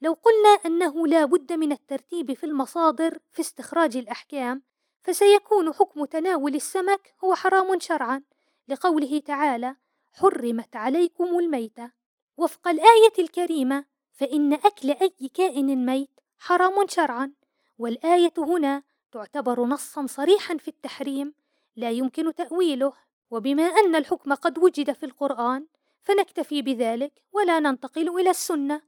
لو 0.00 0.12
قلنا 0.12 0.48
أنه 0.48 1.06
لا 1.06 1.24
بد 1.24 1.52
من 1.52 1.72
الترتيب 1.72 2.32
في 2.32 2.46
المصادر 2.46 3.18
في 3.32 3.40
استخراج 3.40 3.96
الأحكام، 3.96 4.62
فسيكون 5.02 5.72
حكم 5.72 6.04
تناول 6.04 6.54
السمك 6.54 7.14
هو 7.24 7.34
حرام 7.34 7.80
شرعًا، 7.80 8.22
لقوله 8.68 9.18
تعالى: 9.18 9.76
حرمت 10.12 10.76
عليكم 10.76 11.38
الميتة، 11.38 11.90
وفق 12.36 12.68
الآية 12.68 13.12
الكريمة 13.18 13.95
فإن 14.16 14.52
أكل 14.52 14.90
أي 14.90 15.30
كائن 15.34 15.86
ميت 15.86 16.20
حرام 16.38 16.86
شرعًا، 16.88 17.32
والآية 17.78 18.32
هنا 18.38 18.82
تعتبر 19.12 19.64
نصًا 19.64 20.06
صريحًا 20.06 20.56
في 20.56 20.68
التحريم 20.68 21.34
لا 21.76 21.90
يمكن 21.90 22.34
تأويله، 22.34 22.92
وبما 23.30 23.62
أن 23.62 23.96
الحكم 23.96 24.34
قد 24.34 24.58
وجد 24.58 24.92
في 24.92 25.06
القرآن 25.06 25.66
فنكتفي 26.02 26.62
بذلك 26.62 27.22
ولا 27.32 27.60
ننتقل 27.60 28.20
إلى 28.20 28.30
السنة، 28.30 28.82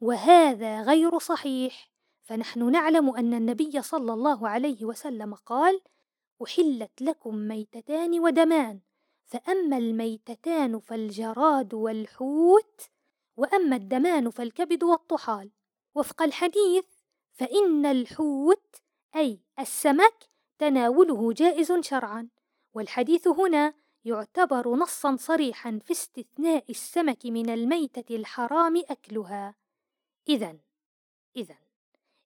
وهذا 0.00 0.82
غير 0.82 1.18
صحيح، 1.18 1.90
فنحن 2.22 2.70
نعلم 2.70 3.16
أن 3.16 3.34
النبي 3.34 3.82
صلى 3.82 4.12
الله 4.12 4.48
عليه 4.48 4.84
وسلم 4.84 5.34
قال: 5.34 5.80
أحلت 6.44 7.02
لكم 7.02 7.34
ميتتان 7.34 8.20
ودمان، 8.20 8.80
فأما 9.24 9.78
الميتتان 9.78 10.78
فالجراد 10.78 11.74
والحوت، 11.74 12.80
وأما 13.36 13.76
الدمان 13.76 14.30
فالكبد 14.30 14.84
والطحال. 14.84 15.50
وفق 15.94 16.22
الحديث 16.22 16.84
فإن 17.32 17.86
الحوت 17.86 18.76
أي 19.16 19.40
السمك 19.58 20.28
تناوله 20.58 21.32
جائز 21.32 21.72
شرعًا، 21.72 22.28
والحديث 22.74 23.28
هنا 23.28 23.74
يعتبر 24.04 24.76
نصًا 24.76 25.16
صريحًا 25.16 25.78
في 25.84 25.90
استثناء 25.90 26.64
السمك 26.70 27.26
من 27.26 27.50
الميتة 27.50 28.16
الحرام 28.16 28.76
أكلها. 28.76 29.54
إذا 30.28 30.58
إذا 31.36 31.56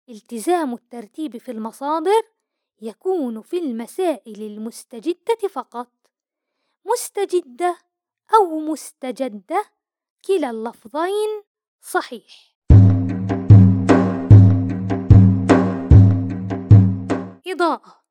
التزام 0.09 0.75
الترتيب 0.75 1.37
في 1.37 1.51
المصادر 1.51 2.23
يكون 2.81 3.43
في 3.43 3.59
المسائل 3.59 4.43
المستجدة 4.43 5.49
فقط، 5.51 5.93
مستجدة 6.85 7.79
أو 8.35 8.59
مستجدة 8.59 9.65
كلا 10.27 10.51
اللفظين 10.51 11.43
صحيح. 11.83 12.57
إضاءة 17.47 18.05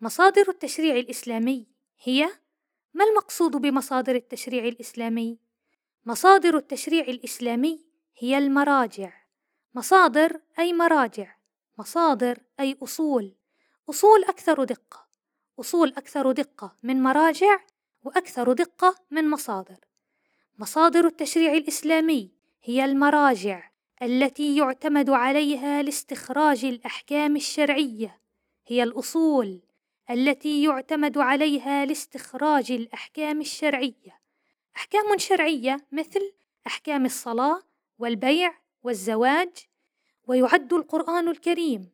مصادر 0.00 0.48
التشريع 0.48 0.96
الإسلامي 0.96 1.66
هي 2.02 2.30
ما 2.94 3.04
المقصود 3.04 3.56
بمصادر 3.56 4.14
التشريع 4.14 4.64
الإسلامي؟ 4.64 5.38
مصادر 6.06 6.56
التشريع 6.56 7.04
الإسلامي 7.04 7.86
هي 8.18 8.38
المراجع، 8.38 9.12
مصادر 9.74 10.40
أي 10.58 10.72
مراجع، 10.72 11.36
مصادر 11.78 12.38
أي 12.60 12.78
أصول، 12.82 13.34
أصول 13.90 14.24
أكثر 14.24 14.64
دقة، 14.64 15.06
أصول 15.60 15.88
أكثر 15.88 16.32
دقة 16.32 16.76
من 16.82 17.02
مراجع، 17.02 17.60
وأكثر 18.04 18.52
دقة 18.52 18.94
من 19.10 19.30
مصادر. 19.30 19.89
مصادر 20.60 21.06
التشريع 21.06 21.52
الإسلامي 21.52 22.30
هي 22.62 22.84
المراجع 22.84 23.70
التي 24.02 24.56
يعتمد 24.56 25.10
عليها 25.10 25.82
لاستخراج 25.82 26.64
الأحكام 26.64 27.36
الشرعية، 27.36 28.20
هي 28.66 28.82
الأصول 28.82 29.60
التي 30.10 30.62
يعتمد 30.62 31.18
عليها 31.18 31.84
لاستخراج 31.86 32.72
الأحكام 32.72 33.40
الشرعية، 33.40 34.20
أحكام 34.76 35.18
شرعية 35.18 35.76
مثل 35.92 36.32
أحكام 36.66 37.04
الصلاة 37.04 37.62
والبيع 37.98 38.54
والزواج، 38.82 39.56
ويعد 40.26 40.72
القرآن 40.72 41.28
الكريم 41.28 41.90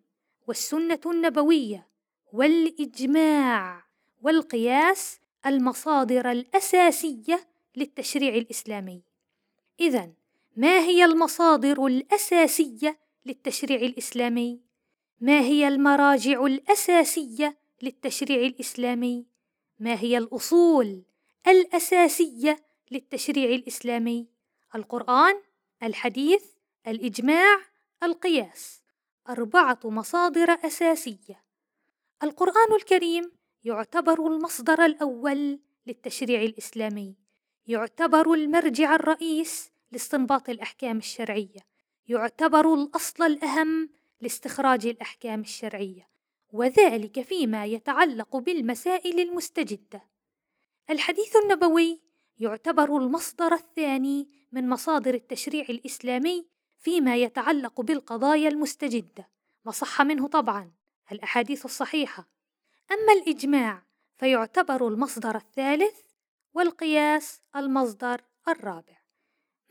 والسنة 0.47 1.01
النبوية 1.07 1.89
والإجماع 2.33 3.85
والقياس 4.23 5.21
المصادر 5.47 6.31
الأساسية 6.31 7.56
للتشريع 7.77 8.35
الإسلامي. 8.35 9.03
إذا 9.81 10.13
ما 10.57 10.79
هي 10.79 11.05
المصادر 11.05 11.87
الأساسية 11.87 12.99
للتشريع 13.27 13.81
الإسلامي؟ 13.81 14.61
ما 15.21 15.41
هي 15.41 15.69
المراجع 15.69 16.47
الأساسية 16.47 17.59
للتشريع 17.83 18.41
الإسلامي؟ 18.41 19.27
ما 19.79 20.01
هي 20.01 20.19
الأصول 20.19 21.03
الأساسية 21.49 22.67
للتشريع 22.91 23.51
الإسلامي؟ 23.51 24.29
القرآن، 24.75 25.35
الحديث، 25.83 26.45
الإجماع، 26.87 27.59
القياس، 28.03 28.83
أربعة 29.29 29.81
مصادر 29.85 30.51
أساسية. 30.51 31.45
القرآن 32.23 32.73
الكريم 32.75 33.33
يعتبر 33.65 34.27
المصدر 34.27 34.85
الأول 34.85 35.61
للتشريع 35.87 36.43
الإسلامي، 36.43 37.15
يعتبر 37.69 38.33
المرجع 38.33 38.95
الرئيس 38.95 39.71
لاستنباط 39.93 40.49
الأحكام 40.49 40.99
الشرعية، 40.99 41.61
يعتبر 42.09 42.75
الأصل 42.75 43.25
الأهم 43.25 43.91
لاستخراج 44.21 44.87
الأحكام 44.87 45.41
الشرعية، 45.41 46.09
وذلك 46.53 47.21
فيما 47.21 47.65
يتعلق 47.65 48.37
بالمسائل 48.37 49.21
المستجدة. 49.21 50.03
الحديث 50.91 51.37
النبوي 51.37 52.01
يعتبر 52.39 52.97
المصدر 52.97 53.55
الثاني 53.55 54.29
من 54.53 54.69
مصادر 54.69 55.15
التشريع 55.15 55.67
الإسلامي 55.69 56.47
فيما 56.79 57.17
يتعلق 57.17 57.81
بالقضايا 57.81 58.49
المستجدة، 58.49 59.29
وصح 59.65 60.03
منه 60.03 60.29
طبعًا 60.29 60.73
الأحاديث 61.13 61.65
الصحيحة. 61.65 62.29
أما 62.93 63.13
الإجماع 63.13 63.83
فيعتبر 64.17 64.89
المصدر 64.89 65.37
الثالث، 65.37 66.06
والقياس 66.57 67.41
المصدر 67.57 68.23
الرابع. 68.49 68.99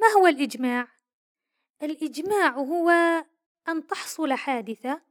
ما 0.02 0.08
هو 0.18 0.28
الإجماع؟ 0.28 0.88
الإجماع 1.84 2.50
هو 2.50 2.90
أن 3.68 3.88
تحصل 3.88 4.34
حادثة، 4.34 5.02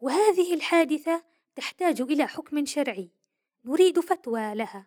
وهذه 0.00 0.54
الحادثة 0.54 1.22
تحتاج 1.56 2.00
إلى 2.00 2.26
حكم 2.26 2.64
شرعي، 2.64 3.10
نريد 3.64 4.00
فتوى 4.00 4.54
لها، 4.54 4.86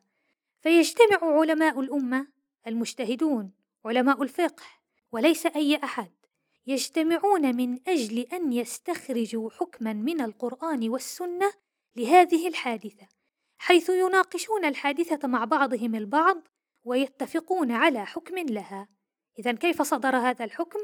فيجتمع 0.62 1.18
علماء 1.22 1.80
الأمة 1.80 2.28
المجتهدون، 2.68 3.52
علماء 3.86 4.24
الفقه، 4.24 4.66
وليس 5.12 5.46
أي 5.46 5.80
أحد، 5.84 6.12
يجتمعون 6.68 7.56
من 7.56 7.80
أجل 7.88 8.20
أن 8.20 8.54
يستخرجوا 8.54 9.50
حكمًا 9.50 9.94
من 9.94 10.22
القرآن 10.22 10.90
والسنة 10.90 11.54
لهذه 11.96 12.48
الحادثة، 12.48 13.19
حيث 13.62 13.90
يناقشون 13.90 14.66
الحادثة 14.66 15.28
مع 15.28 15.46
بعضهم 15.46 15.96
البعض 15.96 16.48
ويتفقون 16.84 17.72
على 17.72 18.06
حكم 18.06 18.38
لها. 18.38 18.88
إذا 19.40 19.52
كيف 19.52 19.82
صدر 19.82 20.16
هذا 20.16 20.46
الحكم؟ 20.46 20.80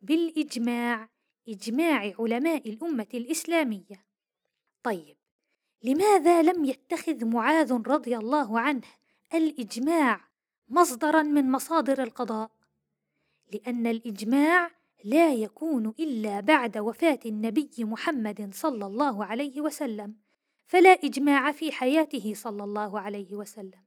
بالإجماع، 0.00 1.08
إجماع 1.48 2.12
علماء 2.18 2.68
الأمة 2.68 3.06
الإسلامية. 3.14 4.06
طيب، 4.82 5.16
لماذا 5.82 6.42
لم 6.42 6.64
يتخذ 6.64 7.24
معاذ 7.24 7.72
رضي 7.72 8.16
الله 8.16 8.60
عنه 8.60 8.86
الإجماع 9.34 10.20
مصدرًا 10.68 11.22
من 11.22 11.50
مصادر 11.50 12.02
القضاء؟ 12.02 12.50
لأن 13.52 13.86
الإجماع 13.86 14.70
لا 15.04 15.34
يكون 15.34 15.94
إلا 15.98 16.40
بعد 16.40 16.78
وفاة 16.78 17.20
النبي 17.26 17.70
محمد 17.78 18.50
صلى 18.54 18.86
الله 18.86 19.24
عليه 19.24 19.60
وسلم، 19.60 20.16
فلا 20.70 20.90
إجماع 20.90 21.52
في 21.52 21.72
حياته 21.72 22.32
صلى 22.36 22.64
الله 22.64 23.00
عليه 23.00 23.34
وسلم. 23.34 23.82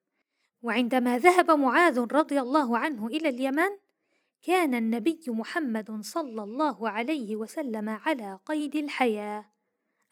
وعندما 0.62 1.20
ذهب 1.20 1.52
معاذ 1.52 2.00
رضي 2.00 2.40
الله 2.40 2.78
عنه 2.78 3.08
إلى 3.08 3.30
اليمن، 3.30 3.70
كان 4.42 4.76
النبي 4.76 5.24
محمد 5.28 6.02
صلى 6.02 6.44
الله 6.44 6.90
عليه 6.90 7.36
وسلم 7.36 7.90
على 7.90 8.40
قيد 8.46 8.76
الحياة. 8.76 9.46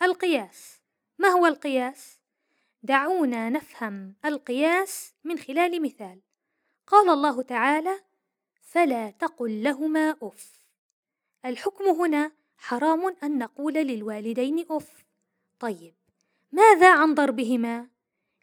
القياس، 0.01 0.81
ما 1.19 1.27
هو 1.27 1.45
القياس؟ 1.45 2.19
دعونا 2.83 3.49
نفهم 3.49 4.15
القياس 4.25 5.13
من 5.23 5.37
خلال 5.37 5.81
مثال. 5.81 6.19
قال 6.87 7.09
الله 7.09 7.41
تعالى: 7.41 7.99
فلا 8.61 9.11
تقل 9.11 9.63
لهما 9.63 10.15
أف. 10.23 10.65
الحكم 11.45 11.85
هنا 11.85 12.31
حرام 12.57 13.15
أن 13.23 13.37
نقول 13.37 13.73
للوالدين 13.73 14.65
أف. 14.69 15.05
طيب، 15.59 15.93
ماذا 16.51 16.93
عن 16.93 17.13
ضربهما؟ 17.13 17.87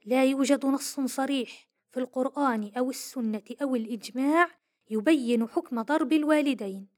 لا 0.05 0.25
يوجد 0.25 0.67
نص 0.67 1.01
صريح 1.01 1.69
في 1.91 2.01
القرآن 2.01 2.73
أو 2.79 2.91
السنة 2.91 3.43
أو 3.63 3.77
الإجماع 3.77 4.51
يبين 4.91 5.49
حكم 5.49 5.83
ضرب 5.83 6.13
الوالدين. 6.13 6.89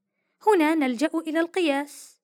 هنا 0.47 0.75
نلجأ 0.75 1.11
إلى 1.15 1.41
القياس. 1.41 2.21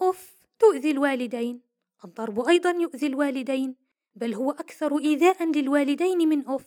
أف 0.00 0.46
تؤذي 0.58 0.90
الوالدين. 0.90 1.60
الضرب 2.04 2.40
أيضا 2.40 2.70
يؤذي 2.70 3.06
الوالدين 3.06 3.76
بل 4.14 4.34
هو 4.34 4.50
أكثر 4.50 4.98
إيذاء 4.98 5.44
للوالدين 5.44 6.28
من 6.28 6.48
أف 6.48 6.66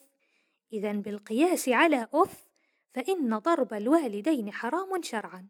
إذا 0.74 0.92
بالقياس 0.92 1.70
على 1.70 2.08
أف 2.14 2.48
فإن 2.94 3.38
ضرب 3.38 3.74
الوالدين 3.74 4.54
حرام 4.54 5.02
شرعا. 5.02 5.48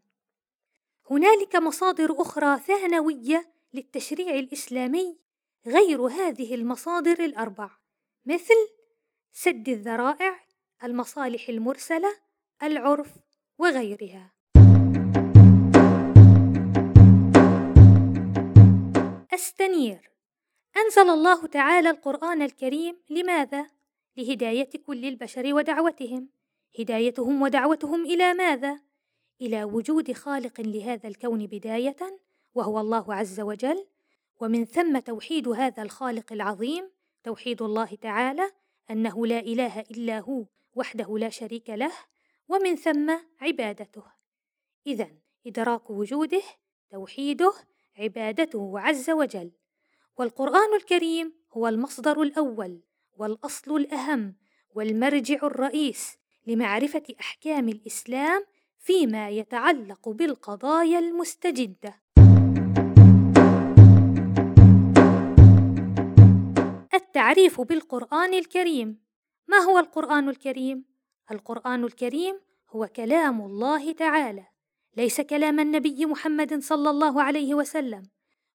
هنالك 1.10 1.56
مصادر 1.56 2.22
أخرى 2.22 2.58
ثانوية 2.58 3.52
للتشريع 3.74 4.34
الإسلامي 4.34 5.21
غير 5.66 6.06
هذه 6.06 6.54
المصادر 6.54 7.24
الأربع 7.24 7.70
مثل 8.26 8.54
سد 9.32 9.68
الذرائع 9.68 10.40
المصالح 10.84 11.48
المرسلة 11.48 12.16
العرف 12.62 13.08
وغيرها 13.58 14.32
الستنير 19.32 20.10
أنزل 20.76 21.10
الله 21.10 21.46
تعالى 21.46 21.90
القرآن 21.90 22.42
الكريم 22.42 22.96
لماذا؟ 23.10 23.70
لهداية 24.16 24.70
كل 24.86 25.04
البشر 25.04 25.54
ودعوتهم 25.54 26.28
هدايتهم 26.78 27.42
ودعوتهم 27.42 28.04
إلى 28.04 28.34
ماذا؟ 28.34 28.80
إلى 29.40 29.64
وجود 29.64 30.12
خالق 30.12 30.60
لهذا 30.60 31.08
الكون 31.08 31.46
بداية 31.46 32.20
وهو 32.54 32.80
الله 32.80 33.14
عز 33.14 33.40
وجل 33.40 33.91
ومن 34.42 34.64
ثم 34.64 34.98
توحيد 34.98 35.48
هذا 35.48 35.82
الخالق 35.82 36.32
العظيم 36.32 36.90
توحيد 37.24 37.62
الله 37.62 37.98
تعالى 38.02 38.50
أنه 38.90 39.26
لا 39.26 39.38
إله 39.38 39.80
إلا 39.80 40.18
هو 40.18 40.44
وحده 40.74 41.18
لا 41.18 41.28
شريك 41.28 41.70
له 41.70 41.92
ومن 42.48 42.76
ثم 42.76 43.18
عبادته 43.40 44.02
إذا 44.86 45.08
إدراك 45.46 45.90
وجوده 45.90 46.42
توحيده 46.90 47.52
عبادته 47.98 48.80
عز 48.80 49.10
وجل 49.10 49.52
والقرآن 50.18 50.74
الكريم 50.74 51.32
هو 51.52 51.68
المصدر 51.68 52.22
الأول 52.22 52.80
والأصل 53.16 53.76
الأهم 53.76 54.36
والمرجع 54.74 55.38
الرئيس 55.42 56.18
لمعرفة 56.46 57.02
أحكام 57.20 57.68
الإسلام 57.68 58.44
فيما 58.78 59.30
يتعلق 59.30 60.08
بالقضايا 60.08 60.98
المستجدة. 60.98 62.02
التعريف 67.12 67.60
بالقرآن 67.60 68.34
الكريم 68.34 68.98
ما 69.46 69.56
هو 69.58 69.78
القرآن 69.78 70.28
الكريم؟ 70.28 70.84
القرآن 71.30 71.84
الكريم 71.84 72.40
هو 72.70 72.86
كلام 72.86 73.40
الله 73.40 73.92
تعالى، 73.92 74.46
ليس 74.96 75.20
كلام 75.20 75.60
النبي 75.60 76.06
محمد 76.06 76.62
صلى 76.62 76.90
الله 76.90 77.22
عليه 77.22 77.54
وسلم، 77.54 78.02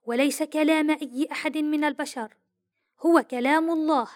وليس 0.05 0.43
كلام 0.43 0.89
أي 0.89 1.27
أحد 1.31 1.57
من 1.57 1.83
البشر، 1.83 2.37
هو 3.05 3.25
كلام 3.31 3.69
الله، 3.69 4.07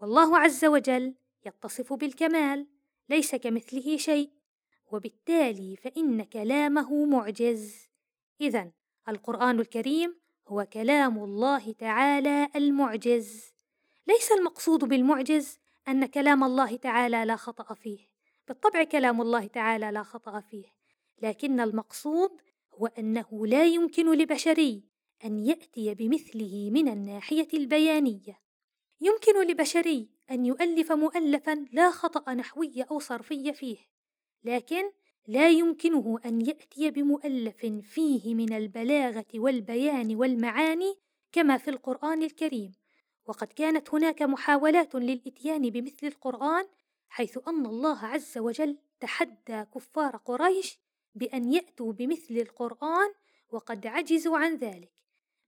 والله 0.00 0.38
عز 0.38 0.64
وجل 0.64 1.14
يتصف 1.46 1.92
بالكمال، 1.92 2.66
ليس 3.08 3.34
كمثله 3.34 3.96
شيء، 3.96 4.30
وبالتالي 4.92 5.76
فإن 5.76 6.22
كلامه 6.22 7.04
معجز. 7.04 7.74
إذا 8.40 8.70
القرآن 9.08 9.60
الكريم 9.60 10.20
هو 10.48 10.66
كلام 10.72 11.18
الله 11.18 11.72
تعالى 11.72 12.48
المعجز. 12.56 13.59
ليس 14.10 14.32
المقصود 14.32 14.84
بالمعجز 14.84 15.58
أن 15.88 16.06
كلام 16.06 16.44
الله 16.44 16.76
تعالى 16.76 17.24
لا 17.24 17.36
خطأ 17.36 17.74
فيه، 17.74 17.98
بالطبع 18.48 18.84
كلام 18.84 19.20
الله 19.20 19.46
تعالى 19.46 19.90
لا 19.90 20.02
خطأ 20.02 20.40
فيه، 20.40 20.66
لكن 21.22 21.60
المقصود 21.60 22.30
هو 22.74 22.86
أنه 22.86 23.46
لا 23.46 23.66
يمكن 23.66 24.12
لبشري 24.12 24.84
أن 25.24 25.38
يأتي 25.38 25.94
بمثله 25.94 26.70
من 26.70 26.88
الناحية 26.88 27.48
البيانية. 27.54 28.40
يمكن 29.00 29.46
لبشري 29.46 30.08
أن 30.30 30.46
يؤلف 30.46 30.92
مؤلفا 30.92 31.66
لا 31.72 31.90
خطأ 31.90 32.34
نحوي 32.34 32.82
أو 32.82 32.98
صرفي 32.98 33.52
فيه، 33.52 33.78
لكن 34.44 34.90
لا 35.26 35.48
يمكنه 35.48 36.18
أن 36.24 36.40
يأتي 36.40 36.90
بمؤلف 36.90 37.66
فيه 37.82 38.34
من 38.34 38.52
البلاغة 38.52 39.26
والبيان 39.34 40.16
والمعاني 40.16 40.94
كما 41.32 41.56
في 41.56 41.70
القرآن 41.70 42.22
الكريم، 42.22 42.72
وقد 43.30 43.46
كانت 43.46 43.94
هناك 43.94 44.22
محاولات 44.22 44.94
للإتيان 44.94 45.70
بمثل 45.70 46.06
القرآن، 46.06 46.66
حيث 47.08 47.38
أن 47.48 47.66
الله 47.66 48.06
عز 48.06 48.38
وجل 48.38 48.78
تحدى 49.00 49.64
كفار 49.74 50.16
قريش 50.16 50.78
بأن 51.14 51.52
يأتوا 51.52 51.92
بمثل 51.92 52.34
القرآن 52.34 53.12
وقد 53.50 53.86
عجزوا 53.86 54.38
عن 54.38 54.56
ذلك. 54.56 54.92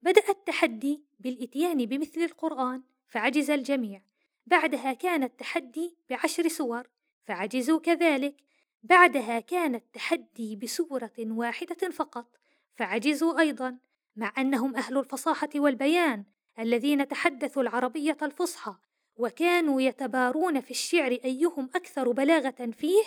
بدأ 0.03 0.29
التحدي 0.29 1.03
بالإتيان 1.21 1.87
بمثل 1.87 2.21
القرآن، 2.21 2.83
فعجز 3.09 3.51
الجميع. 3.51 4.03
بعدها 4.47 4.93
كان 4.93 5.23
التحدي 5.23 5.97
بعشر 6.11 6.49
سور، 6.49 6.89
فعجزوا 7.25 7.81
كذلك. 7.81 8.37
بعدها 8.83 9.41
كان 9.41 9.75
التحدي 9.75 10.57
بسورة 10.57 11.13
واحدة 11.19 11.91
فقط، 11.91 12.37
فعجزوا 12.75 13.41
أيضا، 13.41 13.79
مع 14.17 14.33
أنهم 14.39 14.77
أهل 14.77 14.99
الفصاحة 14.99 15.51
والبيان 15.57 16.25
الذين 16.59 17.09
تحدثوا 17.09 17.63
العربية 17.63 18.17
الفصحى، 18.23 18.75
وكانوا 19.17 19.81
يتبارون 19.81 20.61
في 20.61 20.71
الشعر 20.71 21.11
أيهم 21.11 21.71
أكثر 21.75 22.13
بلاغة 22.13 22.71
فيه، 22.73 23.03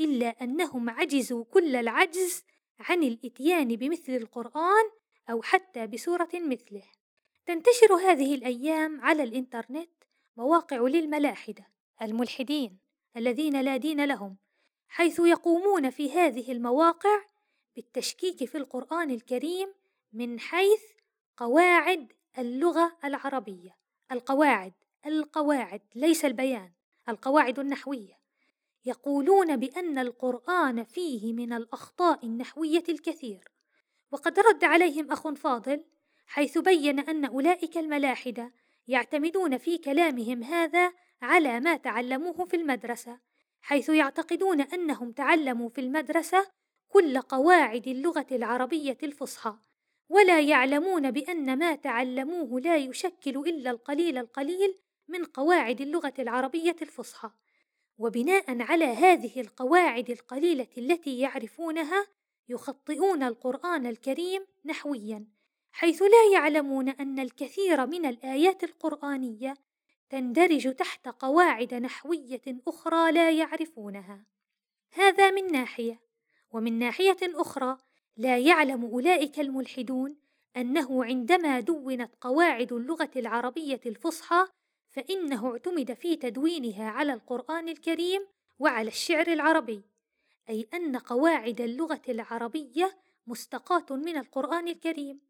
إلا 0.00 0.28
أنهم 0.28 0.90
عجزوا 0.90 1.44
كل 1.44 1.76
العجز 1.76 2.44
عن 2.78 3.02
الإتيان 3.02 3.68
بمثل 3.68 4.12
القرآن 4.12 4.90
أو 5.30 5.42
حتى 5.42 5.86
بسورة 5.86 6.30
مثله. 6.34 6.82
تنتشر 7.46 7.94
هذه 7.94 8.34
الأيام 8.34 9.00
على 9.00 9.22
الإنترنت 9.22 9.90
مواقع 10.36 10.76
للملاحدة 10.76 11.66
الملحدين 12.02 12.78
الذين 13.16 13.60
لا 13.60 13.76
دين 13.76 14.04
لهم 14.04 14.36
حيث 14.88 15.20
يقومون 15.20 15.90
في 15.90 16.12
هذه 16.12 16.52
المواقع 16.52 17.24
بالتشكيك 17.76 18.44
في 18.44 18.58
القرآن 18.58 19.10
الكريم 19.10 19.74
من 20.12 20.40
حيث 20.40 20.82
قواعد 21.36 22.12
اللغة 22.38 22.96
العربية 23.04 23.76
القواعد 24.12 24.72
القواعد 25.06 25.80
ليس 25.94 26.24
البيان 26.24 26.72
القواعد 27.08 27.58
النحوية. 27.58 28.18
يقولون 28.84 29.56
بأن 29.56 29.98
القرآن 29.98 30.84
فيه 30.84 31.32
من 31.32 31.52
الأخطاء 31.52 32.26
النحوية 32.26 32.84
الكثير. 32.88 33.44
وقد 34.12 34.38
رد 34.38 34.64
عليهم 34.64 35.12
أخ 35.12 35.28
فاضل 35.28 35.84
حيث 36.26 36.58
بين 36.58 37.00
أن 37.00 37.24
أولئك 37.24 37.78
الملاحدة 37.78 38.52
يعتمدون 38.88 39.58
في 39.58 39.78
كلامهم 39.78 40.42
هذا 40.42 40.92
على 41.22 41.60
ما 41.60 41.76
تعلموه 41.76 42.44
في 42.44 42.56
المدرسة 42.56 43.20
حيث 43.60 43.88
يعتقدون 43.88 44.60
أنهم 44.60 45.12
تعلموا 45.12 45.68
في 45.68 45.80
المدرسة 45.80 46.46
كل 46.88 47.20
قواعد 47.20 47.88
اللغة 47.88 48.26
العربية 48.32 48.98
الفصحى. 49.02 49.56
ولا 50.08 50.40
يعلمون 50.40 51.10
بأن 51.10 51.58
ما 51.58 51.74
تعلموه 51.74 52.60
لا 52.60 52.76
يشكل 52.76 53.36
إلا 53.36 53.70
القليل 53.70 54.18
القليل 54.18 54.74
من 55.08 55.24
قواعد 55.24 55.80
اللغة 55.80 56.14
العربية 56.18 56.76
الفصحى 56.82 57.30
وبناء 57.98 58.62
على 58.62 58.84
هذه 58.84 59.40
القواعد 59.40 60.10
القليلة 60.10 60.68
التي 60.78 61.18
يعرفونها 61.18 62.06
يخطئون 62.48 63.22
القرآن 63.22 63.86
الكريم 63.86 64.46
نحويا 64.64 65.26
حيث 65.72 66.02
لا 66.02 66.32
يعلمون 66.32 66.88
أن 66.88 67.18
الكثير 67.18 67.86
من 67.86 68.06
الآيات 68.06 68.64
القرآنية 68.64 69.54
تندرج 70.10 70.74
تحت 70.74 71.08
قواعد 71.08 71.74
نحوية 71.74 72.42
أخرى 72.68 73.12
لا 73.12 73.30
يعرفونها. 73.30 74.26
هذا 74.92 75.30
من 75.30 75.52
ناحية، 75.52 76.00
ومن 76.50 76.78
ناحية 76.78 77.16
أخرى 77.22 77.78
لا 78.16 78.38
يعلم 78.38 78.84
أولئك 78.84 79.40
الملحدون 79.40 80.16
أنه 80.56 81.04
عندما 81.04 81.60
دونت 81.60 82.10
قواعد 82.20 82.72
اللغة 82.72 83.10
العربية 83.16 83.80
الفصحى 83.86 84.46
فإنه 84.90 85.52
اعتمد 85.52 85.92
في 85.92 86.16
تدوينها 86.16 86.90
على 86.90 87.12
القرآن 87.12 87.68
الكريم 87.68 88.26
وعلى 88.58 88.88
الشعر 88.88 89.26
العربي، 89.26 89.82
أي 90.48 90.68
أن 90.74 90.96
قواعد 90.96 91.60
اللغة 91.60 92.02
العربية 92.08 92.98
مستقاة 93.26 93.96
من 93.96 94.16
القرآن 94.16 94.68
الكريم، 94.68 95.20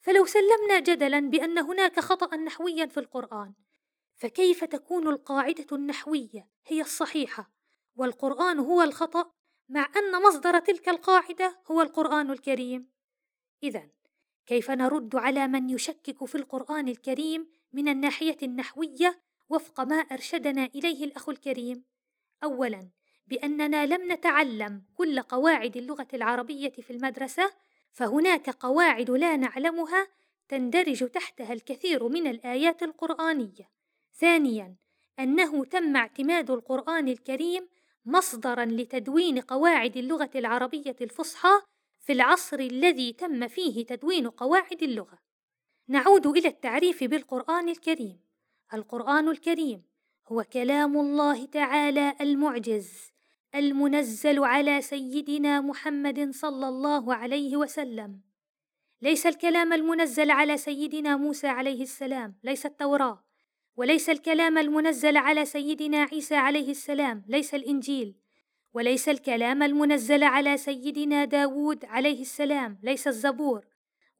فلو 0.00 0.26
سلمنا 0.26 0.80
جدلا 0.80 1.20
بأن 1.20 1.58
هناك 1.58 2.00
خطأ 2.00 2.36
نحويا 2.36 2.86
في 2.86 3.00
القرآن، 3.00 3.52
فكيف 4.16 4.64
تكون 4.64 5.08
القاعدة 5.08 5.66
النحوية 5.72 6.48
هي 6.66 6.80
الصحيحة 6.80 7.50
والقرآن 7.96 8.58
هو 8.58 8.82
الخطأ؟ 8.82 9.30
مع 9.68 9.88
أن 9.96 10.22
مصدر 10.22 10.58
تلك 10.58 10.88
القاعدة 10.88 11.58
هو 11.70 11.82
القرآن 11.82 12.30
الكريم؟ 12.30 12.90
إذا 13.62 13.88
كيف 14.46 14.70
نرد 14.70 15.16
على 15.16 15.48
من 15.48 15.70
يشكك 15.70 16.24
في 16.24 16.34
القرآن 16.34 16.88
الكريم 16.88 17.48
من 17.72 17.88
الناحية 17.88 18.36
النحوية 18.42 19.22
وفق 19.48 19.80
ما 19.80 19.96
أرشدنا 19.96 20.64
إليه 20.74 21.04
الأخ 21.04 21.28
الكريم؟ 21.28 21.84
أولا 22.44 22.90
بأننا 23.26 23.86
لم 23.86 24.12
نتعلم 24.12 24.84
كل 24.94 25.20
قواعد 25.20 25.76
اللغة 25.76 26.08
العربية 26.14 26.70
في 26.70 26.90
المدرسة، 26.90 27.52
فهناك 27.92 28.50
قواعد 28.50 29.10
لا 29.10 29.36
نعلمها 29.36 30.08
تندرج 30.48 31.08
تحتها 31.08 31.52
الكثير 31.52 32.08
من 32.08 32.26
الآيات 32.26 32.82
القرآنية. 32.82 33.70
ثانياً، 34.12 34.76
أنه 35.18 35.64
تم 35.64 35.96
اعتماد 35.96 36.50
القرآن 36.50 37.08
الكريم 37.08 37.68
مصدرًا 38.06 38.64
لتدوين 38.64 39.40
قواعد 39.40 39.96
اللغة 39.96 40.30
العربية 40.34 40.96
الفصحى 41.00 41.62
في 42.00 42.12
العصر 42.12 42.58
الذي 42.58 43.12
تم 43.12 43.48
فيه 43.48 43.86
تدوين 43.86 44.28
قواعد 44.28 44.82
اللغة. 44.82 45.18
نعود 45.88 46.26
إلى 46.26 46.48
التعريف 46.48 47.04
بالقرآن 47.04 47.68
الكريم. 47.68 48.26
القرآن 48.74 49.28
الكريم 49.28 49.82
هو 50.28 50.42
كلام 50.42 51.00
الله 51.00 51.46
تعالى 51.46 52.16
المعجز 52.20 52.90
المنزل 53.54 54.44
على 54.44 54.80
سيدنا 54.80 55.60
محمد 55.60 56.30
صلى 56.30 56.68
الله 56.68 57.14
عليه 57.14 57.56
وسلم 57.56 58.20
ليس 59.02 59.26
الكلام 59.26 59.72
المنزل 59.72 60.30
على 60.30 60.56
سيدنا 60.56 61.16
موسى 61.16 61.46
عليه 61.46 61.82
السلام 61.82 62.38
ليس 62.42 62.66
التوراة 62.66 63.25
وليس 63.76 64.10
الكلام 64.10 64.58
المنزل 64.58 65.16
على 65.16 65.44
سيدنا 65.44 66.02
عيسى 66.12 66.34
عليه 66.34 66.70
السلام 66.70 67.24
ليس 67.28 67.54
الإنجيل. 67.54 68.14
وليس 68.74 69.08
الكلام 69.08 69.62
المنزل 69.62 70.24
على 70.24 70.56
سيدنا 70.56 71.24
داود 71.24 71.84
عليه 71.84 72.20
السلام 72.20 72.78
ليس 72.82 73.08
الزبور. 73.08 73.66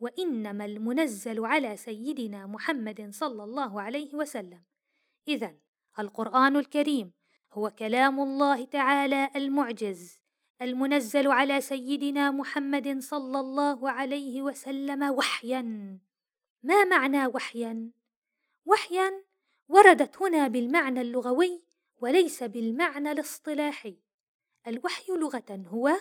وإنما 0.00 0.64
المنزل 0.64 1.44
على 1.44 1.76
سيدنا 1.76 2.46
محمد 2.46 3.08
صلى 3.10 3.44
الله 3.44 3.82
عليه 3.82 4.14
وسلم. 4.14 4.62
اذا 5.28 5.54
القرآن 5.98 6.56
الكريم 6.56 7.12
هو 7.52 7.70
كلام 7.70 8.20
الله 8.20 8.64
تعالى 8.64 9.30
المعجز 9.36 10.18
المنزل 10.62 11.26
على 11.26 11.60
سيدنا 11.60 12.30
محمد 12.30 12.98
صلى 12.98 13.40
الله 13.40 13.90
عليه 13.90 14.42
وسلم 14.42 15.02
وحيا. 15.02 15.62
ما 16.62 16.84
معنى 16.84 17.26
وحيا؟ 17.26 17.90
وحيا 18.66 19.25
وردت 19.68 20.22
هنا 20.22 20.48
بالمعنى 20.48 21.00
اللغوي 21.00 21.62
وليس 21.98 22.42
بالمعنى 22.42 23.12
الاصطلاحي. 23.12 23.96
الوحي 24.66 25.12
لغة 25.12 25.64
هو 25.68 25.92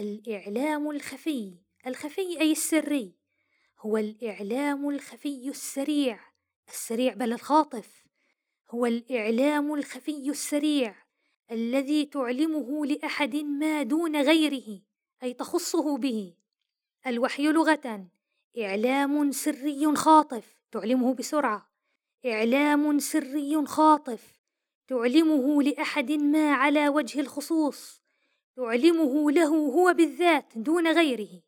الإعلام 0.00 0.90
الخفي 0.90 1.58
الخفي 1.86 2.40
أي 2.40 2.52
السري. 2.52 3.14
هو 3.78 3.96
الإعلام 3.96 4.88
الخفي 4.88 5.48
السريع 5.48 6.20
السريع 6.68 7.14
بل 7.14 7.32
الخاطف. 7.32 8.04
هو 8.70 8.86
الإعلام 8.86 9.74
الخفي 9.74 10.30
السريع 10.30 10.96
الذي 11.50 12.04
تعلمه 12.04 12.86
لأحد 12.86 13.36
ما 13.36 13.82
دون 13.82 14.16
غيره 14.16 14.80
أي 15.22 15.34
تخصه 15.34 15.98
به. 15.98 16.34
الوحي 17.06 17.52
لغة 17.52 18.06
إعلام 18.58 19.32
سري 19.32 19.96
خاطف 19.96 20.60
تعلمه 20.72 21.14
بسرعة. 21.14 21.73
إعلام 22.26 22.98
سري 22.98 23.66
خاطف 23.66 24.40
تعلمه 24.88 25.62
لأحد 25.62 26.12
ما 26.12 26.52
على 26.52 26.88
وجه 26.88 27.20
الخصوص 27.20 28.02
تعلمه 28.56 29.30
له 29.30 29.48
هو 29.48 29.92
بالذات 29.92 30.58
دون 30.58 30.88
غيره. 30.88 31.42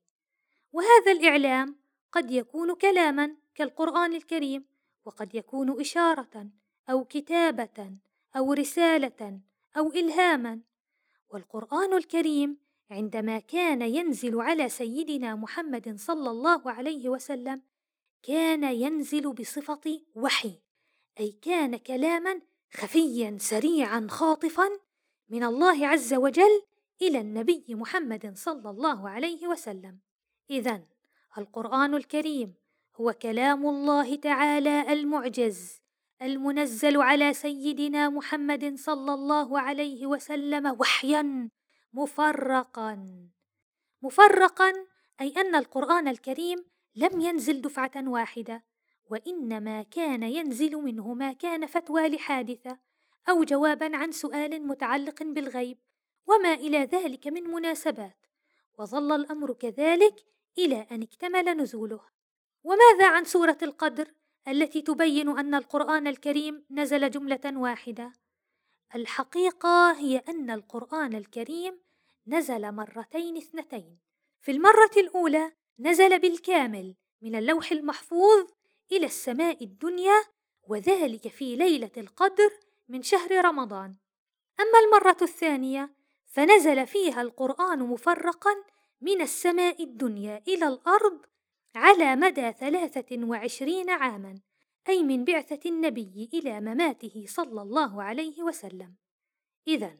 وهذا 0.73 1.13
الإعلام 1.13 1.77
قد 2.13 2.31
يكون 2.31 2.75
كلاما 2.75 3.37
كالقرآن 3.55 4.15
الكريم 4.15 4.65
وقد 5.05 5.35
يكون 5.35 5.81
إشارة 5.81 6.47
أو 6.91 7.05
كتابة 7.05 7.91
أو 8.37 8.53
رسالة 8.53 9.41
أو 9.77 9.91
إلهاما. 9.91 10.61
والقرآن 11.31 11.93
الكريم 11.93 12.57
عندما 12.91 13.39
كان 13.39 13.83
ينزل 13.83 14.41
على 14.41 14.69
سيدنا 14.69 15.35
محمد 15.35 15.97
صلى 15.99 16.31
الله 16.31 16.71
عليه 16.71 17.09
وسلم 17.09 17.63
كان 18.23 18.65
ينزل 18.65 19.33
بصفة 19.33 20.01
وحي. 20.15 20.66
أي 21.21 21.33
كان 21.33 21.77
كلاما 21.77 22.41
خفيا 22.73 23.37
سريعا 23.41 24.07
خاطفا 24.11 24.69
من 25.29 25.45
الله 25.45 25.87
عز 25.87 26.15
وجل 26.15 26.63
إلى 27.03 27.21
النبي 27.21 27.65
محمد 27.69 28.37
صلى 28.37 28.71
الله 28.71 29.09
عليه 29.09 29.47
وسلم. 29.47 29.99
اذا 30.51 30.83
القرآن 31.39 31.95
الكريم 31.95 32.55
هو 32.97 33.13
كلام 33.13 33.67
الله 33.67 34.17
تعالى 34.17 34.93
المعجز 34.93 35.81
المنزل 36.23 36.97
على 37.03 37.33
سيدنا 37.33 38.09
محمد 38.09 38.75
صلى 38.79 39.15
الله 39.15 39.61
عليه 39.61 40.07
وسلم 40.07 40.77
وحيا 40.81 41.51
مفرقا. 41.93 43.09
مفرقا 44.03 44.73
أي 45.21 45.35
أن 45.37 45.55
القرآن 45.55 46.09
الكريم 46.09 46.65
لم 46.97 47.21
ينزل 47.21 47.61
دفعة 47.61 47.93
واحدة 47.97 48.65
وإنما 49.11 49.83
كان 49.83 50.23
ينزل 50.23 50.77
منه 50.77 51.15
ما 51.15 51.33
كان 51.33 51.67
فتوى 51.67 52.09
لحادثة 52.09 52.79
أو 53.29 53.45
جوابا 53.45 53.97
عن 53.97 54.13
سؤال 54.13 54.67
متعلق 54.67 55.23
بالغيب 55.23 55.79
وما 56.27 56.55
إلى 56.55 56.79
ذلك 56.79 57.27
من 57.27 57.43
مناسبات 57.43 58.27
وظل 58.79 59.13
الأمر 59.13 59.53
كذلك 59.53 60.15
إلى 60.59 60.87
أن 60.91 61.03
اكتمل 61.03 61.45
نزوله. 61.45 62.01
وماذا 62.65 63.09
عن 63.09 63.25
سورة 63.25 63.59
القدر 63.63 64.13
التي 64.49 64.83
تبين 64.83 65.39
أن 65.39 65.55
القرآن 65.55 66.07
الكريم 66.07 66.65
نزل 66.71 67.11
جملة 67.11 67.41
واحدة؟ 67.45 68.13
الحقيقة 68.95 69.93
هي 69.93 70.19
أن 70.19 70.51
القرآن 70.51 71.15
الكريم 71.15 71.81
نزل 72.27 72.73
مرتين 72.73 73.37
اثنتين. 73.37 73.99
في 74.41 74.51
المرة 74.51 74.91
الأولى 74.97 75.53
نزل 75.79 76.19
بالكامل 76.19 76.95
من 77.23 77.37
اللوح 77.37 77.73
المحفوظ 77.73 78.56
إلى 78.93 79.07
السماء 79.07 79.65
الدنيا 79.65 80.25
وذلك 80.69 81.29
في 81.29 81.57
ليلة 81.57 81.91
القدر 81.97 82.51
من 82.89 83.03
شهر 83.03 83.45
رمضان. 83.45 83.95
أما 84.61 84.79
المرة 84.85 85.17
الثانية 85.23 85.95
فنزل 86.27 86.87
فيها 86.87 87.23
القرآن 87.23 87.79
مفرقا 87.79 88.51
من 89.01 89.21
السماء 89.21 89.83
الدنيا 89.85 90.43
إلى 90.49 90.69
الأرض 90.69 91.27
على 91.75 92.17
مدى 92.17 92.53
ثلاثة 92.53 93.25
وعشرين 93.25 93.91
عاما 93.91 94.41
أي 94.89 95.03
من 95.03 95.25
بعثة 95.25 95.71
النبي 95.71 96.31
إلى 96.35 96.61
مماته 96.61 97.25
صلى 97.29 97.63
الله 97.63 98.03
عليه 98.03 98.43
وسلم. 98.43 98.95
اذا 99.69 99.97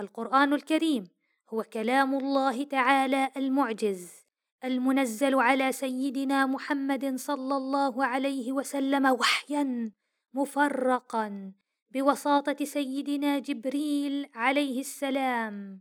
القرآن 0.00 0.52
الكريم 0.52 1.08
هو 1.48 1.62
كلام 1.62 2.14
الله 2.14 2.64
تعالى 2.64 3.30
المعجز. 3.36 4.19
المنزل 4.64 5.34
على 5.34 5.72
سيدنا 5.72 6.46
محمد 6.46 7.16
صلى 7.16 7.56
الله 7.56 8.04
عليه 8.06 8.52
وسلم 8.52 9.06
وحيا 9.06 9.92
مفرقا 10.34 11.52
بوساطة 11.90 12.64
سيدنا 12.64 13.38
جبريل 13.38 14.28
عليه 14.34 14.80
السلام. 14.80 15.80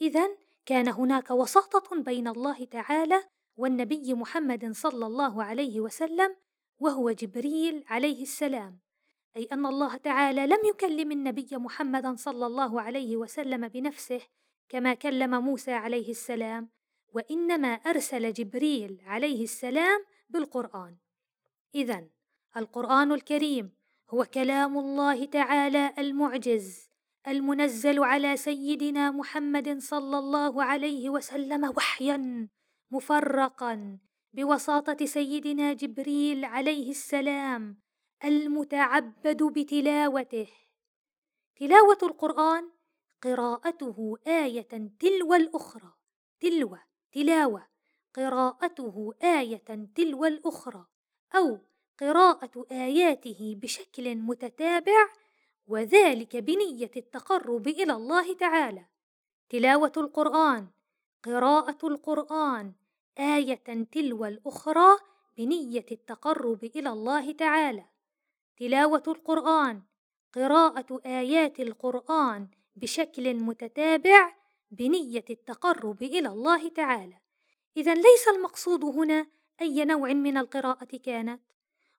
اذا 0.00 0.28
كان 0.66 0.88
هناك 0.88 1.30
وساطة 1.30 2.02
بين 2.02 2.28
الله 2.28 2.64
تعالى 2.64 3.22
والنبي 3.56 4.14
محمد 4.14 4.72
صلى 4.72 5.06
الله 5.06 5.44
عليه 5.44 5.80
وسلم 5.80 6.36
وهو 6.80 7.10
جبريل 7.10 7.84
عليه 7.86 8.22
السلام. 8.22 8.78
أي 9.36 9.48
أن 9.52 9.66
الله 9.66 9.96
تعالى 9.96 10.46
لم 10.46 10.60
يكلم 10.64 11.12
النبي 11.12 11.48
محمدا 11.52 12.16
صلى 12.16 12.46
الله 12.46 12.80
عليه 12.80 13.16
وسلم 13.16 13.68
بنفسه 13.68 14.20
كما 14.68 14.94
كلم 14.94 15.44
موسى 15.44 15.72
عليه 15.72 16.10
السلام. 16.10 16.70
وإنما 17.14 17.68
أرسل 17.68 18.32
جبريل 18.32 19.00
عليه 19.06 19.42
السلام 19.42 20.04
بالقرآن. 20.28 20.96
اذا 21.74 22.08
القرآن 22.56 23.12
الكريم 23.12 23.72
هو 24.10 24.24
كلام 24.24 24.78
الله 24.78 25.24
تعالى 25.24 25.94
المعجز 25.98 26.88
المنزل 27.28 28.04
على 28.04 28.36
سيدنا 28.36 29.10
محمد 29.10 29.78
صلى 29.78 30.18
الله 30.18 30.64
عليه 30.64 31.10
وسلم 31.10 31.64
وحيا 31.76 32.48
مفرقا 32.90 33.98
بوساطة 34.32 35.06
سيدنا 35.06 35.72
جبريل 35.72 36.44
عليه 36.44 36.90
السلام 36.90 37.80
المتعبد 38.24 39.42
بتلاوته. 39.42 40.48
تلاوة 41.56 41.98
القرآن 42.02 42.70
قراءته 43.22 44.16
آية 44.26 44.90
تلو 45.00 45.34
الأخرى 45.34 45.92
تلو. 46.40 46.78
تلاوة 47.14 47.66
قراءته 48.14 49.14
آية 49.22 49.88
تلو 49.94 50.24
الأخرى 50.24 50.86
أو 51.34 51.58
قراءة 52.00 52.66
آياته 52.72 53.58
بشكل 53.62 54.14
متتابع 54.16 55.08
وذلك 55.66 56.36
بنية 56.36 56.90
التقرب 56.96 57.68
إلى 57.68 57.92
الله 57.92 58.34
تعالى. 58.34 58.84
تلاوة 59.48 59.92
القرآن 59.96 60.66
قراءة 61.22 61.78
القرآن 61.84 62.72
آية 63.18 63.84
تلو 63.92 64.24
الأخرى 64.24 64.96
بنية 65.38 65.86
التقرب 65.92 66.64
إلى 66.64 66.88
الله 66.88 67.32
تعالى. 67.32 67.84
تلاوة 68.56 69.02
القرآن 69.08 69.82
قراءة 70.32 71.00
آيات 71.06 71.60
القرآن 71.60 72.48
بشكل 72.76 73.34
متتابع 73.34 74.43
بنية 74.70 75.24
التقرب 75.30 76.02
إلى 76.02 76.28
الله 76.28 76.68
تعالى. 76.68 77.20
إذا 77.76 77.94
ليس 77.94 78.28
المقصود 78.28 78.84
هنا 78.84 79.26
أي 79.60 79.84
نوع 79.84 80.12
من 80.12 80.36
القراءة 80.36 80.96
كانت، 80.96 81.42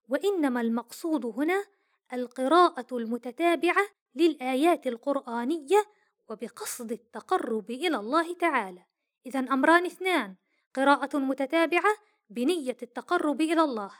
وإنما 0.08 0.60
المقصود 0.60 1.26
هنا 1.26 1.64
القراءة 2.12 2.86
المتتابعة 2.96 3.86
للآيات 4.14 4.86
القرآنية 4.86 5.84
وبقصد 6.28 6.92
التقرب 6.92 7.70
إلى 7.70 7.96
الله 7.96 8.34
تعالى. 8.34 8.84
إذا 9.26 9.40
أمران 9.40 9.86
اثنان: 9.86 10.34
قراءة 10.74 11.18
متتابعة 11.18 11.96
بنية 12.30 12.76
التقرب 12.82 13.40
إلى 13.40 13.62
الله، 13.64 13.90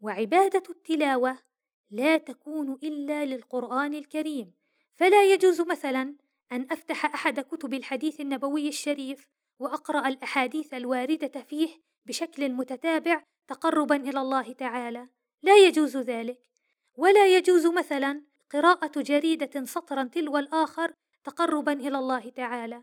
وعبادة 0.00 0.62
التلاوة 0.70 1.38
لا 1.90 2.16
تكون 2.16 2.78
إلا 2.82 3.24
للقرآن 3.24 3.94
الكريم، 3.94 4.52
فلا 4.94 5.32
يجوز 5.32 5.60
مثلا 5.60 6.14
أن 6.52 6.66
أفتح 6.70 7.04
أحد 7.04 7.40
كتب 7.40 7.74
الحديث 7.74 8.20
النبوي 8.20 8.68
الشريف 8.68 9.26
وأقرأ 9.58 10.08
الأحاديث 10.08 10.74
الواردة 10.74 11.40
فيه 11.40 11.68
بشكل 12.06 12.48
متتابع 12.48 13.22
تقربا 13.48 13.96
إلى 13.96 14.20
الله 14.20 14.52
تعالى، 14.52 15.08
لا 15.42 15.56
يجوز 15.56 15.96
ذلك، 15.96 16.38
ولا 16.94 17.36
يجوز 17.36 17.66
مثلا 17.66 18.22
قراءة 18.50 19.00
جريدة 19.00 19.64
سطرا 19.64 20.02
تلو 20.02 20.38
الآخر 20.38 20.92
تقربا 21.24 21.72
إلى 21.72 21.98
الله 21.98 22.30
تعالى، 22.30 22.82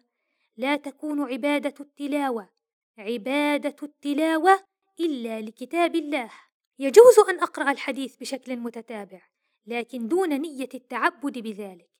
لا 0.57 0.75
تكون 0.75 1.21
عبادة 1.21 1.73
التلاوة 1.79 2.49
عبادة 2.97 3.75
التلاوة 3.83 4.63
إلا 4.99 5.41
لكتاب 5.41 5.95
الله. 5.95 6.31
يجوز 6.79 7.19
أن 7.29 7.39
أقرأ 7.39 7.71
الحديث 7.71 8.15
بشكل 8.15 8.57
متتابع، 8.57 9.21
لكن 9.65 10.07
دون 10.07 10.29
نية 10.29 10.69
التعبد 10.73 11.39
بذلك. 11.39 11.92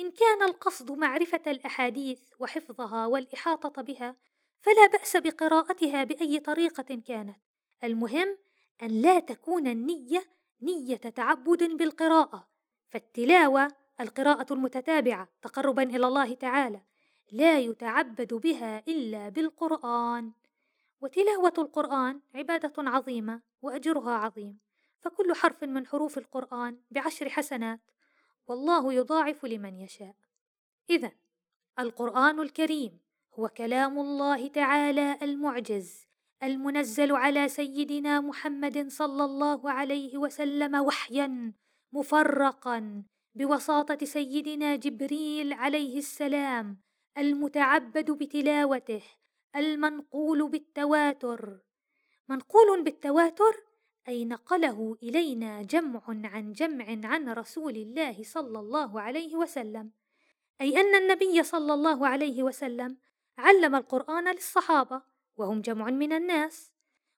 إن 0.00 0.10
كان 0.10 0.42
القصد 0.42 0.90
معرفة 0.90 1.40
الأحاديث 1.46 2.20
وحفظها 2.38 3.06
والإحاطة 3.06 3.82
بها، 3.82 4.16
فلا 4.60 4.86
بأس 4.86 5.16
بقراءتها 5.16 6.04
بأي 6.04 6.40
طريقة 6.40 7.02
كانت. 7.06 7.38
المهم 7.84 8.38
أن 8.82 8.88
لا 8.88 9.20
تكون 9.20 9.66
النية 9.66 10.24
نية 10.62 10.96
تعبد 10.96 11.64
بالقراءة، 11.64 12.48
فالتلاوة 12.88 13.68
القراءة 14.00 14.52
المتتابعة 14.52 15.28
تقربا 15.42 15.82
إلى 15.82 16.06
الله 16.06 16.34
تعالى 16.34 16.80
لا 17.32 17.58
يتعبد 17.58 18.34
بها 18.34 18.82
إلا 18.88 19.28
بالقرآن. 19.28 20.32
وتلاوة 21.00 21.54
القرآن 21.58 22.20
عبادة 22.34 22.72
عظيمة 22.78 23.40
وأجرها 23.62 24.10
عظيم، 24.10 24.58
فكل 25.00 25.34
حرف 25.34 25.64
من 25.64 25.86
حروف 25.86 26.18
القرآن 26.18 26.78
بعشر 26.90 27.28
حسنات، 27.28 27.80
والله 28.46 28.92
يضاعف 28.92 29.44
لمن 29.44 29.80
يشاء. 29.80 30.14
إذا 30.90 31.12
القرآن 31.78 32.40
الكريم 32.40 33.00
هو 33.34 33.48
كلام 33.48 33.98
الله 33.98 34.48
تعالى 34.48 35.18
المعجز 35.22 36.06
المنزل 36.42 37.12
على 37.12 37.48
سيدنا 37.48 38.20
محمد 38.20 38.88
صلى 38.88 39.24
الله 39.24 39.70
عليه 39.70 40.18
وسلم 40.18 40.74
وحيا 40.74 41.52
مفرقا 41.92 43.04
بوساطة 43.34 44.06
سيدنا 44.06 44.76
جبريل 44.76 45.52
عليه 45.52 45.98
السلام 45.98 46.80
المتعبد 47.18 48.10
بتلاوته 48.10 49.02
المنقول 49.56 50.48
بالتواتر 50.48 51.60
منقول 52.28 52.84
بالتواتر 52.84 53.64
أي 54.08 54.24
نقله 54.24 54.96
إلينا 55.02 55.62
جمع 55.62 56.02
عن 56.06 56.52
جمع 56.52 56.84
عن 57.04 57.28
رسول 57.28 57.76
الله 57.76 58.22
صلى 58.22 58.58
الله 58.58 59.00
عليه 59.00 59.36
وسلم. 59.36 59.90
أي 60.60 60.80
أن 60.80 60.94
النبي 60.94 61.42
صلى 61.42 61.74
الله 61.74 62.08
عليه 62.08 62.42
وسلم 62.42 62.96
علم 63.38 63.74
القرآن 63.74 64.28
للصحابة 64.28 65.02
وهم 65.36 65.60
جمع 65.60 65.90
من 65.90 66.12
الناس. 66.12 66.72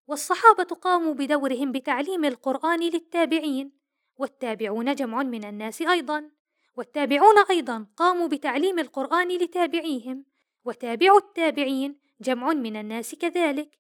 والصحابة 0.07 0.65
قاموا 0.65 1.15
بدورهم 1.15 1.73
بتعليم 1.73 2.25
القرآن 2.25 2.81
للتابعين 2.81 3.73
والتابعون 4.17 4.95
جمع 4.95 5.23
من 5.23 5.45
الناس 5.45 5.83
أيضا. 5.83 6.31
والتابعون 6.77 7.39
أيضا 7.51 7.87
قاموا 7.97 8.29
بتعليم 8.29 8.79
القرآن 8.79 9.29
لتابعيهم 9.29 10.25
وتابعوا 10.65 11.19
التابعين 11.19 11.99
جمع 12.21 12.53
من 12.53 12.77
الناس 12.77 13.15
كذلك. 13.15 13.79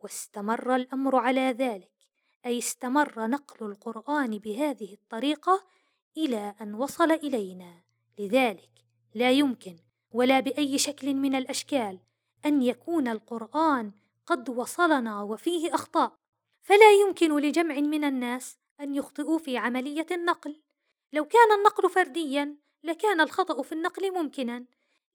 واستمر 0.00 0.76
الأمر 0.76 1.16
على 1.16 1.40
ذلك. 1.40 2.01
أي 2.46 2.58
استمر 2.58 3.26
نقل 3.26 3.66
القرآن 3.66 4.38
بهذه 4.38 4.92
الطريقة 4.92 5.64
إلى 6.16 6.54
أن 6.60 6.74
وصل 6.74 7.12
إلينا. 7.12 7.82
لذلك 8.18 8.70
لا 9.14 9.30
يمكن 9.30 9.76
ولا 10.10 10.40
بأي 10.40 10.78
شكل 10.78 11.14
من 11.14 11.34
الأشكال 11.34 11.98
أن 12.46 12.62
يكون 12.62 13.08
القرآن 13.08 13.92
قد 14.26 14.48
وصلنا 14.48 15.22
وفيه 15.22 15.74
أخطاء. 15.74 16.18
فلا 16.62 16.92
يمكن 16.92 17.36
لجمع 17.36 17.74
من 17.74 18.04
الناس 18.04 18.58
أن 18.80 18.94
يخطئوا 18.94 19.38
في 19.38 19.56
عملية 19.56 20.06
النقل. 20.10 20.60
لو 21.12 21.24
كان 21.24 21.52
النقل 21.58 21.90
فرديا 21.90 22.56
لكان 22.84 23.20
الخطأ 23.20 23.62
في 23.62 23.72
النقل 23.72 24.12
ممكنا. 24.12 24.64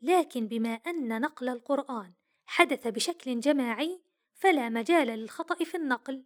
لكن 0.01 0.47
بما 0.47 0.73
أن 0.73 1.21
نقل 1.21 1.49
القرآن 1.49 2.13
حدث 2.45 2.87
بشكل 2.87 3.39
جماعي 3.39 4.01
فلا 4.33 4.69
مجال 4.69 5.07
للخطأ 5.07 5.63
في 5.63 5.77
النقل. 5.77 6.23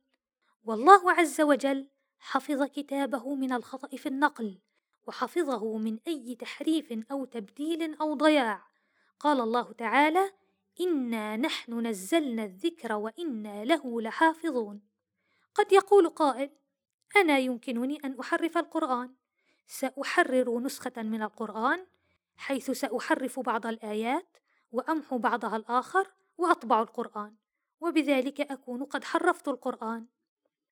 والله 0.63 1.11
عز 1.11 1.41
وجل 1.41 1.87
حفظ 2.19 2.63
كتابه 2.63 3.35
من 3.35 3.53
الخطأ 3.53 3.97
في 3.97 4.05
النقل 4.05 4.59
وحفظه 5.07 5.77
من 5.77 5.99
أي 6.07 6.35
تحريف 6.35 6.93
أو 7.11 7.25
تبديل 7.25 7.95
أو 7.95 8.13
ضياع. 8.13 8.67
قال 9.19 9.41
الله 9.41 9.71
تعالى 9.73 10.31
إنا 10.81 11.37
نحن 11.37 11.87
نزلنا 11.87 12.43
الذكر 12.43 12.93
وإنا 12.93 13.65
له 13.65 14.01
لحافظون 14.01 14.81
قد 15.55 15.71
يقول 15.71 16.09
قائل 16.09 16.49
أنا 17.15 17.37
يمكنني 17.37 17.99
أن 18.05 18.19
أحرف 18.19 18.57
القرآن؟ 18.57 19.13
سأحرر 19.67 20.59
نسخة 20.59 21.01
من 21.01 21.21
القرآن 21.21 21.85
حيث 22.35 22.71
سأحرف 22.71 23.39
بعض 23.39 23.65
الآيات 23.65 24.37
وأمحو 24.71 25.17
بعضها 25.17 25.55
الآخر 25.55 26.11
وأطبع 26.37 26.81
القرآن 26.81 27.35
وبذلك 27.81 28.41
أكون 28.41 28.83
قد 28.83 29.03
حرفت 29.03 29.47
القرآن 29.47 30.07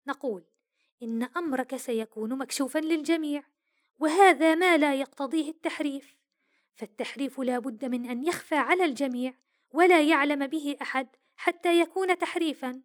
نقول 0.07 0.43
إن 1.03 1.23
أمرك 1.23 1.75
سيكون 1.75 2.37
مكشوفا 2.37 2.79
للجميع 2.79 3.43
وهذا 3.99 4.55
ما 4.55 4.77
لا 4.77 4.95
يقتضيه 4.95 5.49
التحريف 5.49 6.17
فالتحريف 6.73 7.39
لا 7.39 7.59
بد 7.59 7.85
من 7.85 8.09
أن 8.09 8.23
يخفى 8.23 8.55
على 8.55 8.85
الجميع 8.85 9.33
ولا 9.71 10.01
يعلم 10.01 10.47
به 10.47 10.77
أحد 10.81 11.07
حتى 11.35 11.79
يكون 11.79 12.17
تحريفا 12.17 12.81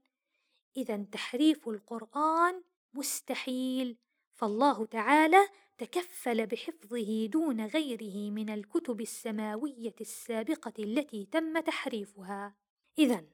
إذا 0.77 1.07
تحريف 1.13 1.69
القرآن 1.69 2.63
مستحيل 2.95 3.97
فالله 4.35 4.87
تعالى 4.87 5.49
تكفل 5.79 6.47
بحفظه 6.47 7.27
دون 7.27 7.67
غيره 7.67 8.31
من 8.31 8.51
الكتب 8.51 9.01
السماوية 9.01 9.95
السابقة 10.01 10.73
التي 10.79 11.29
تم 11.33 11.61
تحريفها. 11.61 12.55
إذا 12.99 13.25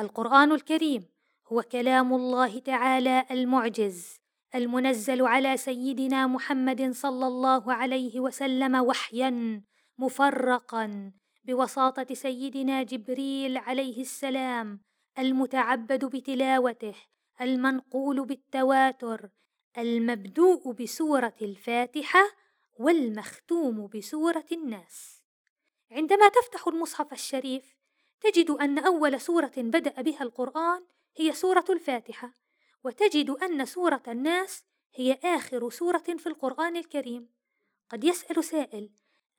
القرآن 0.00 0.52
الكريم 0.52 1.08
هو 1.46 1.62
كلام 1.62 2.14
الله 2.14 2.58
تعالى 2.58 3.24
المعجز 3.30 4.16
المنزل 4.54 5.22
على 5.26 5.56
سيدنا 5.56 6.26
محمد 6.26 6.90
صلى 6.90 7.26
الله 7.26 7.72
عليه 7.72 8.20
وسلم 8.20 8.74
وحيا 8.76 9.62
مفرقا 9.98 11.12
بوساطة 11.44 12.14
سيدنا 12.14 12.82
جبريل 12.82 13.56
عليه 13.56 14.00
السلام 14.00 14.80
المتعبد 15.18 16.04
بتلاوته 16.04 16.94
المنقول 17.40 18.24
بالتواتر 18.26 19.30
المبدوء 19.78 20.72
بسورة 20.72 21.34
الفاتحة 21.42 22.20
والمختوم 22.78 23.86
بسورة 23.86 24.44
الناس. 24.52 25.22
عندما 25.90 26.28
تفتح 26.28 26.68
المصحف 26.68 27.12
الشريف 27.12 27.76
تجد 28.20 28.50
أن 28.50 28.78
أول 28.78 29.20
سورة 29.20 29.52
بدأ 29.56 30.02
بها 30.02 30.22
القرآن 30.22 30.82
هي 31.16 31.32
سورة 31.32 31.64
الفاتحة، 31.70 32.34
وتجد 32.84 33.30
أن 33.30 33.64
سورة 33.64 34.02
الناس 34.08 34.64
هي 34.94 35.18
آخر 35.24 35.70
سورة 35.70 35.98
في 35.98 36.26
القرآن 36.26 36.76
الكريم. 36.76 37.28
قد 37.88 38.04
يسأل 38.04 38.44
سائل: 38.44 38.90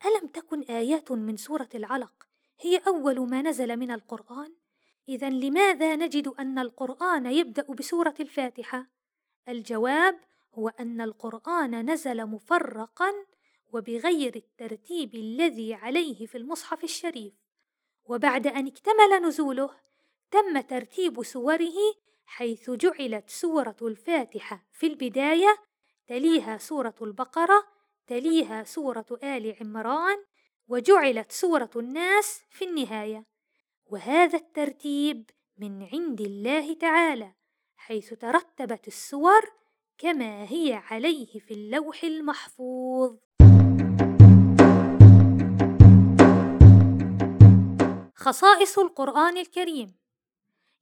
ألم 0.06 0.28
تكن 0.28 0.62
آيات 0.62 1.12
من 1.12 1.38
سورة 1.38 1.70
العلق 1.76 2.28
هي 2.60 2.78
أول 2.88 3.30
ما 3.30 3.42
نزل 3.42 3.78
من 3.78 3.92
القرآن؟ 3.92 4.56
إذا 5.10 5.30
لماذا 5.30 5.96
نجد 5.96 6.28
أن 6.28 6.60
القرآن 6.60 7.26
يبدأ 7.26 7.74
بسورة 7.74 8.16
الفاتحة؟ 8.20 8.88
الجواب 9.50 10.20
هو 10.54 10.70
أن 10.70 11.02
القرآن 11.02 11.92
نزل 11.92 12.26
مفرقا 12.26 13.12
وبغير 13.74 14.36
الترتيب 14.36 15.16
الذي 15.16 15.74
عليه 15.74 16.26
في 16.26 16.38
المصحف 16.38 16.84
الشريف، 16.84 17.34
وبعد 18.06 18.48
أن 18.48 18.68
اكتمل 18.68 19.28
نزوله 19.28 19.70
تم 20.32 20.62
ترتيب 20.62 21.24
سوره 21.24 21.74
حيث 22.26 22.70
جعلت 22.70 23.30
سورة 23.30 23.76
الفاتحة 23.82 24.66
في 24.72 24.88
البداية، 24.88 25.58
تليها 26.08 26.58
سورة 26.58 26.96
البقرة، 27.02 27.64
تليها 28.08 28.64
سورة 28.64 29.06
آل 29.24 29.56
عمران، 29.62 30.18
وجعلت 30.68 31.32
سورة 31.32 31.70
الناس 31.76 32.42
في 32.50 32.66
النهاية. 32.66 33.26
وهذا 33.86 34.38
الترتيب 34.38 35.30
من 35.58 35.88
عند 35.94 36.22
الله 36.22 36.74
تعالى 36.74 37.34
حيث 37.76 38.14
ترتبت 38.14 38.88
السور 38.88 39.52
كما 39.98 40.44
هي 40.44 40.74
عليه 40.74 41.40
في 41.40 41.54
اللوح 41.54 42.04
المحفوظ. 42.04 43.18
خصائص 48.16 48.80
القرآن 48.80 49.38
الكريم 49.38 50.03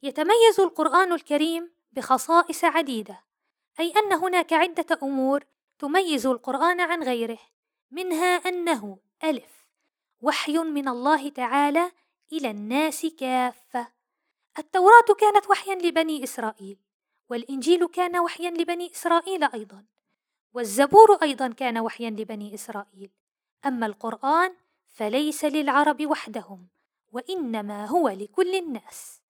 يتميز 0.04 0.60
القرآن 0.60 1.14
الكريم 1.14 1.72
بخصائص 1.92 2.64
عديدة 2.64 3.24
أي 3.80 3.94
أن 3.98 4.14
هناك 4.14 4.54
عدة 4.54 5.00
أمور 5.04 5.44
تميز 5.80 6.26
القرآن 6.26 6.82
عن 6.82 7.04
غيره 7.04 7.40
منها 7.92 8.36
أنه 8.36 8.98
ألف 9.24 9.68
وحي 10.22 10.58
من 10.58 10.88
الله 10.88 11.30
تعالى 11.30 11.92
إلى 12.32 12.52
الناس 12.52 13.06
كافة. 13.06 13.88
التوراة 14.60 15.16
كانت 15.20 15.50
وحيا 15.50 15.76
لبني 15.76 16.24
إسرائيل 16.24 16.78
والإنجيل 17.30 17.88
كان 17.88 18.20
وحيا 18.20 18.50
لبني 18.50 18.92
إسرائيل 18.92 19.44
أيضا 19.44 19.86
والزبور 20.54 21.14
أيضا 21.22 21.48
كان 21.48 21.78
وحيا 21.78 22.10
لبني 22.10 22.54
إسرائيل. 22.54 23.12
أما 23.66 23.86
القرآن 23.86 24.56
فليس 24.88 25.46
للعرب 25.46 26.06
وحدهم 26.06 26.68
وإنما 27.12 27.86
هو 27.86 28.10
لكل 28.10 28.56
الناس. 28.56 29.21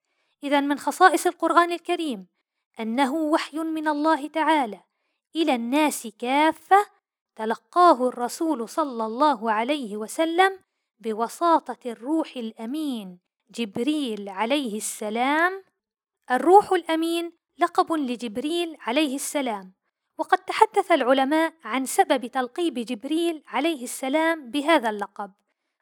إذا 0.43 0.59
من 0.61 0.79
خصائص 0.79 1.27
القرآن 1.27 1.71
الكريم 1.71 2.27
أنه 2.79 3.13
وحي 3.13 3.59
من 3.59 3.87
الله 3.87 4.27
تعالى 4.27 4.79
إلى 5.35 5.55
الناس 5.55 6.07
كافة 6.07 6.85
تلقاه 7.35 8.07
الرسول 8.07 8.69
صلى 8.69 9.05
الله 9.05 9.51
عليه 9.51 9.97
وسلم 9.97 10.59
بوساطة 10.99 11.91
الروح 11.91 12.37
الأمين 12.37 13.19
جبريل 13.51 14.29
عليه 14.29 14.77
السلام. 14.77 15.63
الروح 16.31 16.71
الأمين 16.71 17.31
لقب 17.57 17.93
لجبريل 17.93 18.77
عليه 18.79 19.15
السلام 19.15 19.73
وقد 20.17 20.37
تحدث 20.37 20.91
العلماء 20.91 21.53
عن 21.63 21.85
سبب 21.85 22.25
تلقيب 22.25 22.73
جبريل 22.73 23.43
عليه 23.47 23.83
السلام 23.83 24.51
بهذا 24.51 24.89
اللقب 24.89 25.31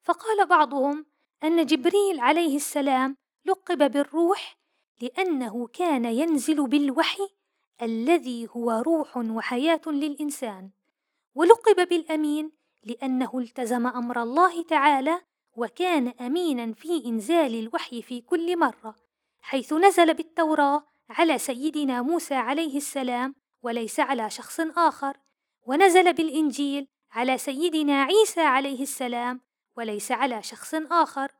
فقال 0.03 0.47
بعضهم 0.47 1.05
أن 1.43 1.65
جبريل 1.65 2.19
عليه 2.19 2.55
السلام 2.55 3.17
لقب 3.45 3.91
بالروح 3.91 4.57
لأنه 5.01 5.67
كان 5.67 6.05
ينزل 6.05 6.67
بالوحي 6.67 7.29
الذي 7.81 8.47
هو 8.51 8.71
روح 8.71 9.17
وحياة 9.17 9.81
للإنسان 9.87 10.69
ولقب 11.35 11.87
بالأمين 11.89 12.51
لأنه 12.83 13.39
التزم 13.39 13.87
أمر 13.87 14.23
الله 14.23 14.63
تعالى 14.63 15.21
وكان 15.55 16.07
أمينا 16.07 16.73
في 16.73 17.05
إنزال 17.05 17.59
الوحي 17.59 18.01
في 18.01 18.21
كل 18.21 18.59
مرة 18.59 18.95
حيث 19.41 19.73
نزل 19.73 20.13
بالتوراة 20.13 20.83
على 21.09 21.37
سيدنا 21.37 22.01
موسى 22.01 22.35
عليه 22.35 22.77
السلام 22.77 23.35
وليس 23.63 23.99
على 23.99 24.29
شخص 24.29 24.59
آخر 24.59 25.17
ونزل 25.65 26.13
بالإنجيل 26.13 26.87
على 27.11 27.37
سيدنا 27.37 28.03
عيسى 28.03 28.41
عليه 28.41 28.81
السلام 28.81 29.41
وليس 29.77 30.11
على 30.11 30.43
شخص 30.43 30.75
آخر. 30.75 31.31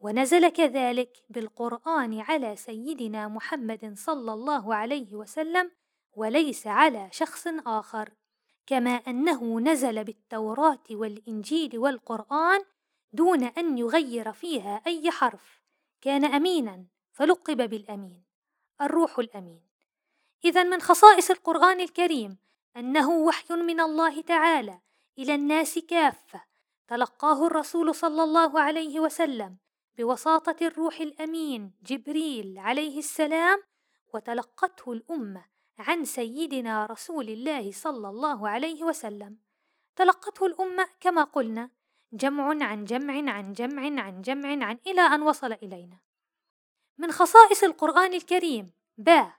ونزل 0.00 0.48
كذلك 0.48 1.24
بالقرآن 1.28 2.20
على 2.20 2.56
سيدنا 2.56 3.28
محمد 3.28 3.92
صلى 3.96 4.32
الله 4.32 4.74
عليه 4.74 5.14
وسلم 5.14 5.70
وليس 6.12 6.66
على 6.66 7.08
شخص 7.12 7.46
آخر 7.66 8.10
كما 8.66 8.90
أنه 8.90 9.60
نزل 9.60 10.04
بالتوراة 10.04 10.84
والإنجيل 10.90 11.78
والقرآن 11.78 12.60
دون 13.12 13.44
أن 13.44 13.78
يغير 13.78 14.32
فيها 14.32 14.82
أي 14.86 15.10
حرف 15.10 15.62
كان 16.00 16.24
أمينا 16.24 16.86
فلقب 17.12 17.70
بالأمين 17.70 18.24
الروح 18.80 19.18
الأمين. 19.18 19.62
إذا 20.44 20.62
من 20.62 20.80
خصائص 20.80 21.30
القرآن 21.30 21.80
الكريم 21.80 22.38
أنه 22.76 23.10
وحي 23.10 23.54
من 23.54 23.80
الله 23.80 24.20
تعالى 24.20 24.80
إلى 25.18 25.34
الناس 25.34 25.78
كافة 25.78 26.44
تلقاه 26.88 27.46
الرسول 27.46 27.94
صلى 27.94 28.22
الله 28.22 28.60
عليه 28.60 29.00
وسلم 29.00 29.56
بوساطة 30.00 30.56
الروح 30.66 31.00
الأمين 31.00 31.72
جبريل 31.82 32.58
عليه 32.58 32.98
السلام 32.98 33.62
وتلقته 34.14 34.92
الأمة 34.92 35.44
عن 35.78 36.04
سيدنا 36.04 36.86
رسول 36.86 37.28
الله 37.28 37.72
صلى 37.72 38.08
الله 38.08 38.48
عليه 38.48 38.84
وسلم. 38.84 39.38
تلقته 39.96 40.46
الأمة 40.46 40.88
كما 41.00 41.24
قلنا 41.24 41.70
جمع 42.12 42.64
عن 42.64 42.84
جمع 42.84 43.32
عن 43.32 43.52
جمع 43.52 44.02
عن 44.02 44.22
جمع 44.22 44.66
عن 44.66 44.78
إلى 44.86 45.00
أن 45.00 45.22
وصل 45.22 45.52
إلينا. 45.52 45.98
من 46.98 47.12
خصائص 47.12 47.64
القرآن 47.64 48.14
الكريم 48.14 48.72
با 48.98 49.32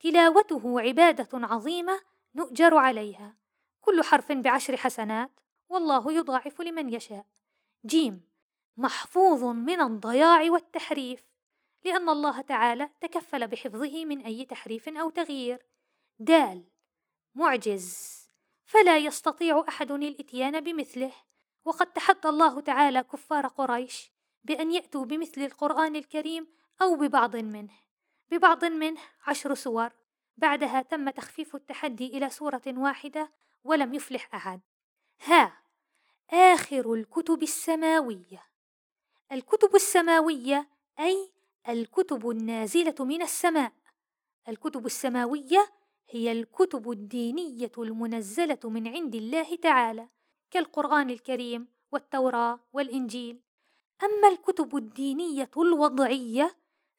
تلاوته 0.00 0.80
عبادة 0.80 1.28
عظيمة 1.46 2.00
نؤجر 2.34 2.76
عليها. 2.76 3.36
كل 3.80 4.02
حرف 4.02 4.32
بعشر 4.32 4.76
حسنات 4.76 5.40
والله 5.68 6.12
يضاعف 6.12 6.60
لمن 6.60 6.88
يشاء. 6.94 7.26
جيم 7.86 8.29
محفوظ 8.76 9.44
من 9.44 9.80
الضياع 9.80 10.50
والتحريف 10.50 11.30
لأن 11.84 12.08
الله 12.08 12.40
تعالى 12.40 12.90
تكفل 13.00 13.48
بحفظه 13.48 14.04
من 14.04 14.20
أي 14.20 14.44
تحريف 14.44 14.88
أو 14.88 15.10
تغيير. 15.10 15.66
دال 16.18 16.64
معجز 17.34 18.20
فلا 18.64 18.98
يستطيع 18.98 19.64
أحد 19.68 19.90
الإتيان 19.90 20.60
بمثله 20.60 21.12
وقد 21.64 21.92
تحدى 21.92 22.28
الله 22.28 22.60
تعالى 22.60 23.02
كفار 23.02 23.46
قريش 23.46 24.12
بأن 24.44 24.70
يأتوا 24.70 25.04
بمثل 25.04 25.40
القرآن 25.40 25.96
الكريم 25.96 26.48
أو 26.82 26.96
ببعض 26.96 27.36
منه. 27.36 27.74
ببعض 28.30 28.64
منه 28.64 29.00
عشر 29.26 29.54
سور 29.54 29.90
بعدها 30.36 30.82
تم 30.82 31.10
تخفيف 31.10 31.54
التحدي 31.54 32.06
إلى 32.06 32.30
سورة 32.30 32.62
واحدة 32.66 33.32
ولم 33.64 33.94
يفلح 33.94 34.34
أحد. 34.34 34.60
ها 35.24 35.62
آخر 36.30 36.94
الكتب 36.94 37.42
السماوية. 37.42 38.49
الكتب 39.32 39.74
السماوية 39.74 40.68
أي 41.00 41.30
الكتب 41.68 42.30
النازلة 42.30 42.94
من 43.00 43.22
السماء. 43.22 43.72
الكتب 44.48 44.86
السماوية 44.86 45.72
هي 46.08 46.32
الكتب 46.32 46.90
الدينية 46.90 47.72
المنزلة 47.78 48.58
من 48.64 48.88
عند 48.88 49.14
الله 49.14 49.56
تعالى 49.56 50.08
كالقرآن 50.50 51.10
الكريم 51.10 51.68
والتوراة 51.92 52.60
والإنجيل. 52.72 53.40
أما 54.02 54.28
الكتب 54.28 54.76
الدينية 54.76 55.50
الوضعية 55.56 56.56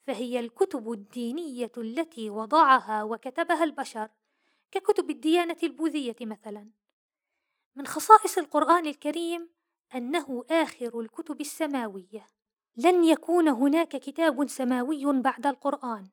فهي 0.08 0.40
الكتب 0.40 0.92
الدينية 0.92 1.72
التي 1.78 2.30
وضعها 2.30 3.04
وكتبها 3.04 3.64
البشر 3.64 4.10
ككتب 4.72 5.10
الديانة 5.10 5.58
البوذية 5.64 6.16
مثلا. 6.22 6.70
من 7.76 7.88
خصائص 7.88 8.38
القرآن 8.38 8.86
الكريم 8.86 9.50
أنه 9.96 10.44
آخر 10.50 11.00
الكتب 11.00 11.42
السماوية. 11.42 12.28
لن 12.78 13.04
يكون 13.04 13.48
هناك 13.48 13.89
كتاب 13.89 14.48
سماوي 14.50 15.22
بعد 15.22 15.48
القرآن 15.48 16.08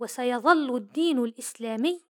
وسيظل 0.00 0.76
الدين 0.76 1.18
الإسلامي 1.18 2.00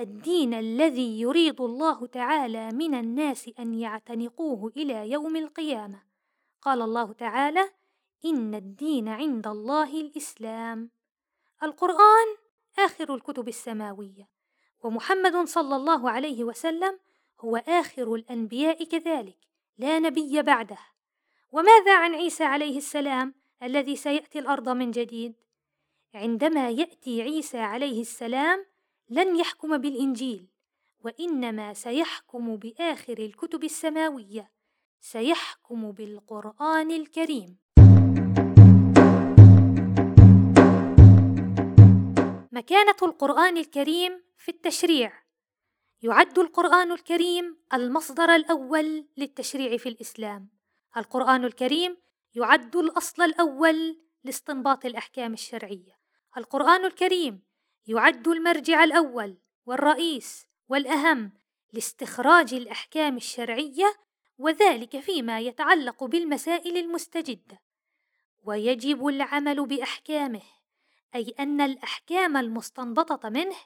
الدين 0.00 0.54
الذي 0.54 1.20
يريد 1.20 1.60
الله 1.60 2.06
تعالى 2.06 2.70
من 2.70 2.94
الناس 2.94 3.50
أن 3.58 3.74
يعتنقوه 3.74 4.72
إلى 4.76 5.10
يوم 5.10 5.36
القيامة. 5.36 6.02
قال 6.62 6.82
الله 6.82 7.12
تعالى 7.12 7.70
إن 8.24 8.54
الدين 8.54 9.08
عند 9.08 9.46
الله 9.46 10.00
الإسلام. 10.00 10.90
القرآن 11.62 12.28
آخر 12.78 13.14
الكتب 13.14 13.48
السماوية 13.48 14.28
ومحمد 14.84 15.48
صلى 15.48 15.76
الله 15.76 16.10
عليه 16.10 16.44
وسلم 16.44 16.98
هو 17.40 17.56
آخر 17.56 18.14
الأنبياء 18.14 18.84
كذلك. 18.84 19.51
لا 19.78 19.98
نبي 19.98 20.42
بعده. 20.42 20.78
وماذا 21.52 21.96
عن 21.96 22.14
عيسى 22.14 22.44
عليه 22.44 22.78
السلام 22.78 23.34
الذي 23.62 23.96
سيأتي 23.96 24.38
الأرض 24.38 24.68
من 24.68 24.90
جديد؟ 24.90 25.34
عندما 26.14 26.70
يأتي 26.70 27.22
عيسى 27.22 27.58
عليه 27.58 28.00
السلام 28.00 28.66
لن 29.10 29.36
يحكم 29.36 29.78
بالإنجيل 29.78 30.48
وإنما 31.00 31.74
سيحكم 31.74 32.56
بآخر 32.56 33.18
الكتب 33.18 33.64
السماوية 33.64 34.50
سيحكم 35.00 35.92
بالقرآن 35.92 36.90
الكريم. 36.90 37.58
مكانة 42.52 42.96
القرآن 43.02 43.56
الكريم 43.56 44.22
في 44.38 44.48
التشريع. 44.48 45.21
يعد 46.04 46.38
القرآن 46.38 46.92
الكريم 46.92 47.58
المصدر 47.74 48.34
الأول 48.34 49.08
للتشريع 49.16 49.76
في 49.76 49.88
الإسلام. 49.88 50.48
القرآن 50.96 51.44
الكريم 51.44 51.96
يعد 52.34 52.76
الأصل 52.76 53.22
الأول 53.22 54.00
لاستنباط 54.24 54.84
الأحكام 54.84 55.32
الشرعية. 55.32 55.98
القرآن 56.36 56.84
الكريم 56.84 57.42
يعد 57.86 58.28
المرجع 58.28 58.84
الأول 58.84 59.38
والرئيس 59.66 60.46
والأهم 60.68 61.32
لاستخراج 61.72 62.54
الأحكام 62.54 63.16
الشرعية 63.16 63.94
وذلك 64.38 65.00
فيما 65.00 65.40
يتعلق 65.40 66.04
بالمسائل 66.04 66.76
المستجدة. 66.76 67.60
ويجب 68.42 69.06
العمل 69.06 69.66
بأحكامه 69.66 70.42
أي 71.14 71.34
أن 71.40 71.60
الأحكام 71.60 72.36
المستنبطة 72.36 73.28
منه 73.28 73.56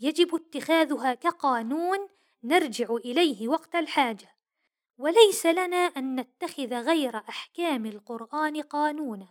يجب 0.00 0.34
اتخاذها 0.34 1.14
كقانون 1.14 2.08
نرجع 2.44 2.94
إليه 2.94 3.48
وقت 3.48 3.74
الحاجة 3.74 4.36
وليس 4.98 5.46
لنا 5.46 5.76
أن 5.76 6.20
نتخذ 6.20 6.74
غير 6.74 7.16
أحكام 7.16 7.86
القرآن 7.86 8.62
قانونا 8.62 9.28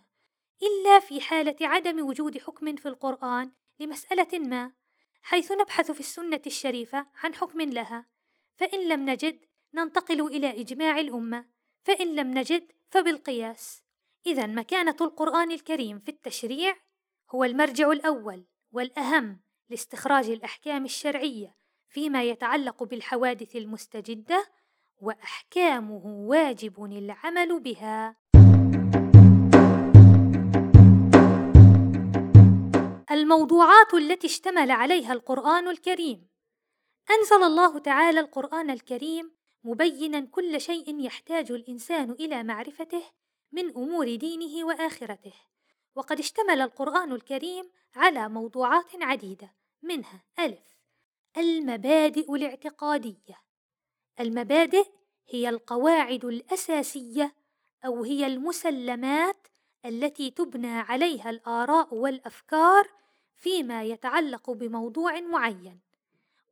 إلا 0.64 1.00
في 1.00 1.22
حالة 1.22 1.56
عدم 1.62 2.08
وجود 2.08 2.38
حكم 2.38 2.76
في 2.76 2.88
القرآن 2.88 3.52
لمسألة 3.80 4.40
ما 4.40 4.72
حيث 5.22 5.52
نبحث 5.52 5.92
في 5.92 6.00
السنة 6.00 6.42
الشريفة 6.48 7.08
عن 7.24 7.36
حكم 7.36 7.62
لها 7.62 8.06
فإن 8.58 8.88
لم 8.88 9.10
نجد 9.10 9.46
ننتقل 9.74 10.22
إلى 10.22 10.62
إجماع 10.62 11.00
الأمة 11.00 11.46
فإن 11.84 12.16
لم 12.16 12.38
نجد 12.38 12.72
فبالقياس. 12.90 13.84
إذا 14.26 14.46
مكانة 14.46 14.96
القرآن 15.02 15.52
الكريم 15.52 16.00
في 16.00 16.10
التشريع 16.10 16.76
هو 17.30 17.44
المرجع 17.44 17.92
الأول 17.92 18.46
والأهم. 18.72 19.40
لاستخراج 19.70 20.30
الأحكام 20.30 20.86
الشرعية 20.86 21.56
فيما 21.90 22.24
يتعلق 22.24 22.84
بالحوادث 22.84 23.56
المستجدة 23.56 24.46
وأحكامه 25.02 26.06
واجب 26.06 26.84
العمل 26.84 27.60
بها. 27.60 28.16
الموضوعات 33.12 33.94
التي 33.94 34.28
اشتمل 34.28 34.72
عليها 34.72 35.14
القرآن 35.14 35.68
الكريم 35.68 36.28
أنزل 37.12 37.44
الله 37.44 37.80
تعالى 37.80 38.20
القرآن 38.20 38.70
الكريم 38.70 39.32
مبينا 39.64 40.20
كل 40.20 40.62
شيء 40.62 41.00
يحتاج 41.00 41.52
الإنسان 41.52 42.12
إلى 42.12 42.44
معرفته 42.44 43.04
من 43.52 43.70
أمور 43.70 44.16
دينه 44.16 44.68
وآخرته، 44.68 45.34
وقد 45.96 46.20
اشتمل 46.20 46.62
القرآن 46.62 47.12
الكريم 47.12 47.72
على 47.96 48.30
موضوعات 48.30 48.92
عديدة 49.02 49.59
منها 49.82 50.24
ألف. 50.40 50.60
المبادئ 51.38 52.36
الاعتقادية. 52.36 53.42
المبادئ 54.20 54.88
هي 55.30 55.50
القواعد 55.50 56.26
الأساسية 56.26 57.36
أو 57.86 58.04
هي 58.04 58.28
المسلمات 58.28 59.48
التي 59.86 60.32
تبنى 60.32 60.80
عليها 60.80 61.30
الآراء 61.30 61.96
والأفكار 61.96 62.90
فيما 63.36 63.84
يتعلق 63.84 64.52
بموضوع 64.52 65.20
معين. 65.20 65.80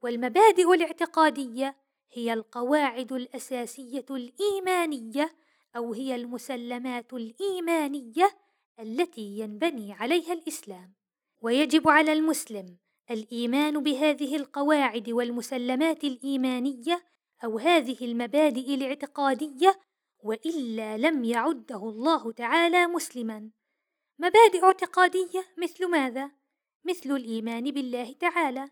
والمبادئ 0.01 0.73
الاعتقادية 0.73 1.75
هي 2.11 2.33
القواعد 2.33 3.13
الأساسية 3.13 4.05
الإيمانية 4.09 5.35
أو 5.75 5.93
هي 5.93 6.15
المسلمات 6.15 7.13
الإيمانية 7.13 8.37
التي 8.79 9.39
ينبني 9.39 9.93
عليها 9.93 10.33
الإسلام. 10.33 10.93
ويجب 11.41 11.89
على 11.89 12.13
المسلم 12.13 12.77
الإيمان 13.11 13.83
بهذه 13.83 14.35
القواعد 14.35 15.09
والمسلمات 15.09 16.03
الإيمانية 16.03 17.03
أو 17.43 17.59
هذه 17.59 17.97
المبادئ 18.01 18.75
الاعتقادية 18.75 19.79
وإلا 20.19 20.97
لم 20.97 21.23
يعده 21.23 21.89
الله 21.89 22.31
تعالى 22.31 22.87
مسلما. 22.87 23.49
مبادئ 24.19 24.63
اعتقادية 24.63 25.45
مثل 25.57 25.87
ماذا؟ 25.87 26.31
مثل 26.85 27.11
الإيمان 27.11 27.71
بالله 27.71 28.13
تعالى. 28.13 28.69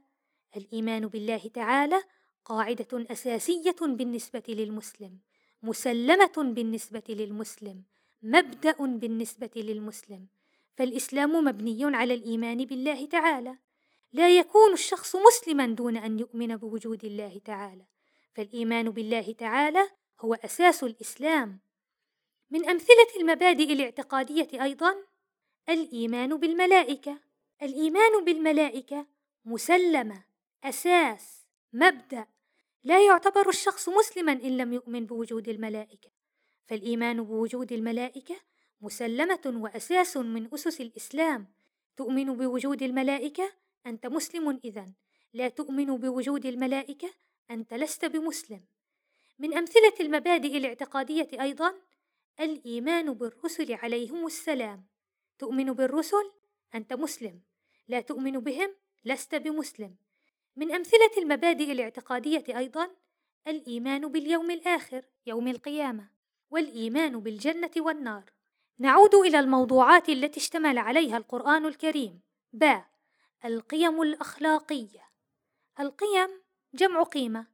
الإيمان 0.58 1.08
بالله 1.08 1.50
تعالى 1.54 2.04
قاعدة 2.46 3.06
أساسية 3.12 3.76
بالنسبة 3.82 4.44
للمسلم 4.48 5.20
مسلمة 5.64 6.34
بالنسبة 6.38 7.04
للمسلم 7.10 7.84
مبدأ 8.24 8.76
بالنسبة 8.78 9.52
للمسلم. 9.56 10.28
فالإسلام 10.78 11.46
مبني 11.46 11.96
على 11.96 12.14
الإيمان 12.14 12.66
بالله 12.66 13.06
تعالى. 13.06 13.58
لا 14.16 14.38
يكون 14.38 14.74
الشخص 14.74 15.16
مسلما 15.16 15.68
دون 15.68 15.98
أن 15.98 16.20
يؤمن 16.20 16.56
بوجود 16.58 17.06
الله 17.06 17.42
تعالى 17.46 17.86
فالإيمان 18.34 18.90
بالله 18.90 19.36
تعالى 19.38 19.90
هو 20.20 20.34
أساس 20.34 20.84
الإسلام. 20.84 21.60
من 22.52 22.70
أمثلة 22.70 23.08
المبادئ 23.20 23.74
الاعتقادية 23.74 24.64
أيضا 24.64 24.96
الإيمان 25.70 26.38
بالملائكة. 26.38 27.20
الإيمان 27.62 28.26
بالملائكة 28.26 29.06
مسلمة 29.46 30.24
أساس 30.64 31.48
مبدأ. 31.74 32.28
لا 32.84 33.06
يعتبر 33.06 33.50
الشخص 33.50 33.90
مسلما 33.90 34.32
إن 34.32 34.58
لم 34.58 34.74
يؤمن 34.74 35.06
بوجود 35.06 35.50
الملائكة. 35.50 36.10
فالإيمان 36.66 37.24
بوجود 37.24 37.72
الملائكة 37.72 38.36
مسلمة 38.82 39.54
وأساس 39.56 40.18
من 40.18 40.54
أسس 40.54 40.82
الإسلام. 40.82 41.48
تؤمن 41.98 42.34
بوجود 42.38 42.84
الملائكة 42.84 43.65
أنت 43.86 44.06
مسلم 44.06 44.60
إذا. 44.64 44.94
لا 45.34 45.48
تؤمن 45.48 45.98
بوجود 45.98 46.46
الملائكة 46.46 47.10
أنت 47.52 47.74
لست 47.74 48.06
بمسلم. 48.06 48.66
من 49.40 49.58
أمثلة 49.58 49.94
المبادئ 50.00 50.58
الاعتقادية 50.58 51.30
أيضا 51.42 51.74
الإيمان 52.40 53.14
بالرسل 53.14 53.74
عليهم 53.74 54.26
السلام. 54.26 54.86
تؤمن 55.40 55.74
بالرسل 55.74 56.32
أنت 56.76 56.94
مسلم. 56.94 57.42
لا 57.88 58.02
تؤمن 58.02 58.40
بهم 58.40 58.76
لست 59.06 59.36
بمسلم. 59.36 59.96
من 60.56 60.72
أمثلة 60.72 61.12
المبادئ 61.18 61.72
الاعتقادية 61.72 62.58
أيضا 62.58 62.90
الإيمان 63.48 64.08
باليوم 64.12 64.52
الآخر 64.52 65.06
يوم 65.26 65.48
القيامة 65.48 66.10
والإيمان 66.50 67.20
بالجنة 67.20 67.72
والنار. 67.78 68.24
نعود 68.80 69.16
إلى 69.16 69.40
الموضوعات 69.40 70.10
التي 70.10 70.40
اشتمل 70.40 70.78
عليها 70.78 71.18
القرآن 71.18 71.66
الكريم. 71.66 72.22
با 72.54 72.86
القيم 73.46 74.02
الأخلاقية. 74.02 75.10
القيم 75.80 76.42
جمع 76.74 77.04
قيمة 77.04 77.48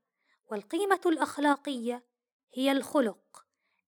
والقيمة 0.52 1.02
الأخلاقية 1.06 2.04
هي 2.54 2.72
الخلق 2.72 3.46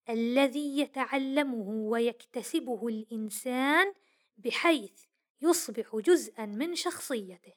الذي 0.08 0.78
يتعلمه 0.78 1.68
ويكتسبه 1.68 2.88
الإنسان 2.88 3.94
بحيث 4.36 5.04
يصبح 5.40 5.96
جزءا 5.96 6.46
من 6.46 6.74
شخصيته. 6.74 7.52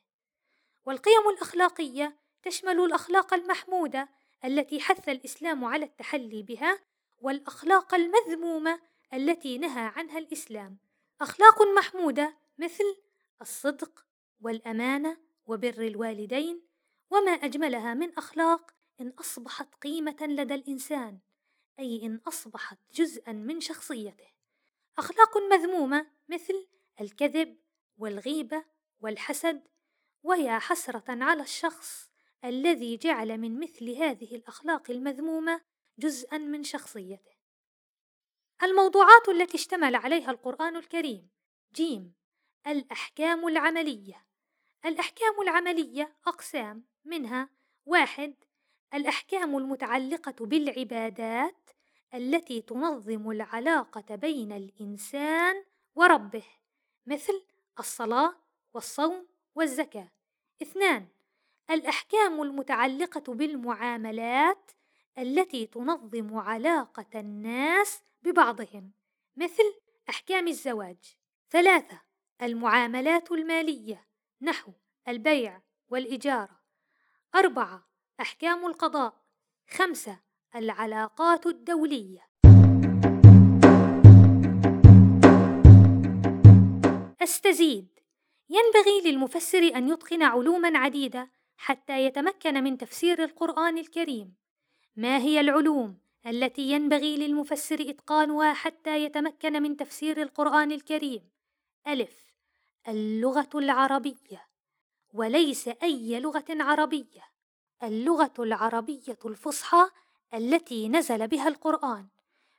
والقيم 0.86 1.30
الأخلاقية 1.30 2.18
تشمل 2.44 2.80
الأخلاق 2.80 3.34
المحمودة 3.34 4.10
التي 4.46 4.80
حث 4.80 5.10
الإسلام 5.10 5.66
على 5.66 5.86
التحلي 5.86 6.44
بها 6.44 6.80
والأخلاق 7.18 7.94
المذمومة 7.94 8.82
التي 9.14 9.58
نهى 9.58 9.92
عنها 9.96 10.18
الإسلام. 10.18 10.78
أخلاق 11.22 11.62
محمودة 11.62 12.38
مثل 12.58 12.98
الصدق 13.42 14.07
والأمانة 14.42 15.18
وبر 15.46 15.82
الوالدين 15.88 16.68
وما 17.12 17.32
أجملها 17.32 17.94
من 17.94 18.18
أخلاق 18.18 18.72
إن 19.02 19.10
أصبحت 19.10 19.76
قيمة 19.76 20.18
لدى 20.22 20.56
الإنسان 20.56 21.20
أي 21.80 22.06
إن 22.06 22.22
أصبحت 22.28 22.78
جزءا 22.94 23.32
من 23.32 23.60
شخصيته. 23.60 24.28
أخلاق 24.98 25.38
مذمومة 25.38 26.08
مثل 26.30 26.68
الكذب 27.02 27.58
والغيبة 27.98 28.66
والحسد 29.00 29.68
ويا 30.24 30.60
حسرة 30.60 31.24
على 31.24 31.42
الشخص 31.42 32.12
الذي 32.46 32.98
جعل 32.98 33.38
من 33.38 33.60
مثل 33.60 33.90
هذه 33.90 34.36
الأخلاق 34.36 34.92
المذمومة 34.92 35.62
جزءا 36.00 36.38
من 36.38 36.64
شخصيته. 36.64 37.38
الموضوعات 38.64 39.30
التي 39.30 39.58
اشتمل 39.58 39.96
عليها 39.96 40.32
القرآن 40.32 40.76
الكريم 40.76 41.30
جيم 41.74 42.14
الأحكام 42.68 43.48
العملية. 43.48 44.27
الأحكام 44.86 45.42
العملية 45.42 46.16
أقسام 46.28 46.84
منها 47.06 47.50
واحد 47.86 48.34
الأحكام 48.94 49.58
المتعلقة 49.58 50.46
بالعبادات 50.46 51.70
التي 52.14 52.62
تنظم 52.62 53.32
العلاقة 53.32 54.16
بين 54.16 54.52
الإنسان 54.52 55.64
وربه 55.96 56.44
مثل 57.06 57.44
الصلاة 57.80 58.36
والصوم 58.74 59.28
والزكاة. 59.56 60.12
اثنان 60.62 61.08
الأحكام 61.70 62.42
المتعلقة 62.42 63.34
بالمعاملات 63.34 64.72
التي 65.18 65.66
تنظم 65.66 66.38
علاقة 66.38 67.20
الناس 67.20 68.04
ببعضهم 68.22 68.92
مثل 69.36 69.64
أحكام 70.10 70.48
الزواج. 70.48 71.18
ثلاثة 71.50 72.02
المعاملات 72.42 73.32
المالية 73.32 74.07
نحو 74.42 74.72
البيع 75.08 75.62
والإجارة. 75.90 76.60
أربعة 77.36 77.88
أحكام 78.22 78.66
القضاء. 78.66 79.14
خمسة 79.70 80.20
العلاقات 80.56 81.46
الدولية. 81.46 82.28
أستزيد. 87.22 87.88
ينبغي 88.50 89.12
للمفسر 89.12 89.76
أن 89.76 89.90
يتقن 89.90 90.24
علوما 90.24 90.78
عديدة 90.78 91.32
حتى 91.58 92.06
يتمكن 92.06 92.64
من 92.64 92.78
تفسير 92.78 93.24
القرآن 93.24 93.78
الكريم. 93.78 94.36
ما 94.96 95.18
هي 95.18 95.40
العلوم 95.40 95.98
التي 96.26 96.62
ينبغي 96.62 97.18
للمفسر 97.18 97.90
إتقانها 97.90 98.54
حتى 98.54 99.04
يتمكن 99.04 99.64
من 99.64 99.78
تفسير 99.78 100.22
القرآن 100.22 100.72
الكريم؟ 100.72 101.30
ألف. 101.88 102.27
اللغة 102.88 103.50
العربية 103.56 104.48
وليس 105.14 105.68
أي 105.68 106.20
لغة 106.20 106.46
عربية 106.50 107.24
اللغة 107.84 108.34
العربية 108.40 109.20
الفصحى 109.26 109.90
التي 110.34 110.90
نزل 110.90 111.28
بها 111.28 111.48
القرآن. 111.48 112.08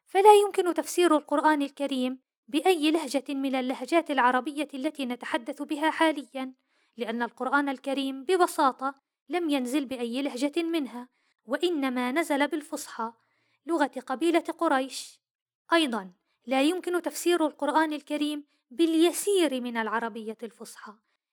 فلا 0.06 0.34
يمكن 0.34 0.74
تفسير 0.74 1.16
القرآن 1.16 1.62
الكريم 1.62 2.18
بأي 2.48 2.90
لهجة 2.90 3.24
من 3.28 3.54
اللهجات 3.54 4.10
العربية 4.10 4.68
التي 4.74 5.06
نتحدث 5.06 5.62
بها 5.62 5.90
حاليا 5.90 6.54
لأن 6.96 7.22
القرآن 7.22 7.68
الكريم 7.68 8.24
ببساطة 8.24 8.94
لم 9.28 9.50
ينزل 9.50 9.84
بأي 9.86 10.22
لهجة 10.22 10.62
منها 10.62 11.08
وإنما 11.44 12.12
نزل 12.12 12.48
بالفصحى. 12.48 13.12
لغة 13.66 13.92
قبيلة 14.06 14.44
قريش. 14.58 15.20
أيضا 15.72 16.12
لا 16.46 16.62
يمكن 16.62 17.02
تفسير 17.02 17.46
القرآن 17.46 17.92
الكريم 17.92 18.44
باليسير 18.70 19.60
من 19.60 19.76
العربية 19.76 20.36
الفصحى. 20.42 20.92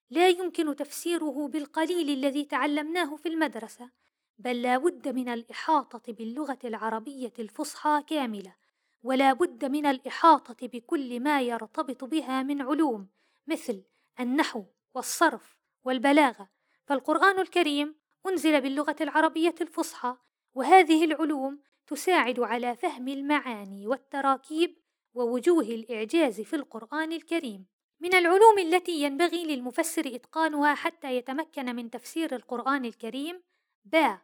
لا 0.10 0.30
يمكن 0.30 0.76
تفسيره 0.76 1.48
بالقليل 1.48 2.10
الذي 2.10 2.46
تعلمناه 2.46 3.16
في 3.16 3.30
المدرسة 3.30 3.92
بل 4.38 4.62
لا 4.62 4.78
بد 4.78 5.08
من 5.08 5.30
الإحاطة 5.30 6.14
باللغة 6.14 6.60
العربية 6.64 7.34
الفصحى 7.40 8.04
كاملة 8.08 8.56
ولا 9.04 9.34
بد 9.34 9.66
من 9.66 9.86
الإحاطة 9.86 10.68
بكل 10.68 11.20
ما 11.20 11.42
يرتبط 11.42 12.04
بها 12.04 12.44
من 12.44 12.62
علوم 12.62 13.08
مثل 13.48 13.84
النحو 14.20 14.64
والصرف 14.94 15.58
والبلاغة. 15.84 16.50
فالقرآن 16.86 17.40
الكريم 17.40 17.96
أنزل 18.28 18.62
باللغة 18.62 18.96
العربية 19.02 19.56
الفصحى 19.62 20.18
وهذه 20.54 21.06
العلوم 21.06 21.60
تساعد 21.88 22.40
على 22.40 22.76
فهم 22.76 23.08
المعاني 23.08 23.88
والتراكيب 23.88 24.85
ووجوه 25.16 25.64
الإعجاز 25.64 26.42
في 26.42 26.56
القرآن 26.56 27.12
الكريم 27.12 27.66
من 28.00 28.16
العلوم 28.16 28.60
التي 28.60 28.92
ينبغي 28.92 29.46
للمفسر 29.46 30.16
إتقانها 30.16 30.76
حتى 30.76 31.18
يتمكن 31.18 31.76
من 31.76 31.90
تفسير 31.90 32.36
القرآن 32.36 32.86
الكريم 32.86 33.44
با 33.86 34.22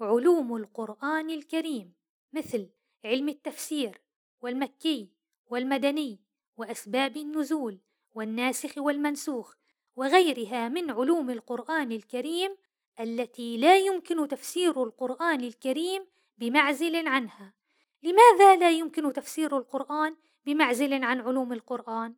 علوم 0.00 0.56
القرآن 0.56 1.30
الكريم 1.30 1.92
مثل 2.32 2.70
علم 3.04 3.28
التفسير 3.28 4.00
والمكي 4.40 5.12
والمدني 5.46 6.20
وأسباب 6.56 7.16
النزول 7.16 7.80
والناسخ 8.14 8.78
والمنسوخ 8.78 9.54
وغيرها 9.96 10.68
من 10.68 10.90
علوم 10.90 11.30
القرآن 11.30 11.92
الكريم 11.92 12.56
التي 13.00 13.56
لا 13.56 13.78
يمكن 13.78 14.28
تفسير 14.28 14.82
القرآن 14.82 15.40
الكريم 15.40 16.06
بمعزل 16.38 17.08
عنها. 17.08 17.54
لماذا 18.02 18.56
لا 18.56 18.70
يمكن 18.70 19.12
تفسير 19.12 19.58
القرآن 19.58 20.16
بمعزل 20.46 21.04
عن 21.04 21.20
علوم 21.20 21.52
القرآن؟ 21.52 22.14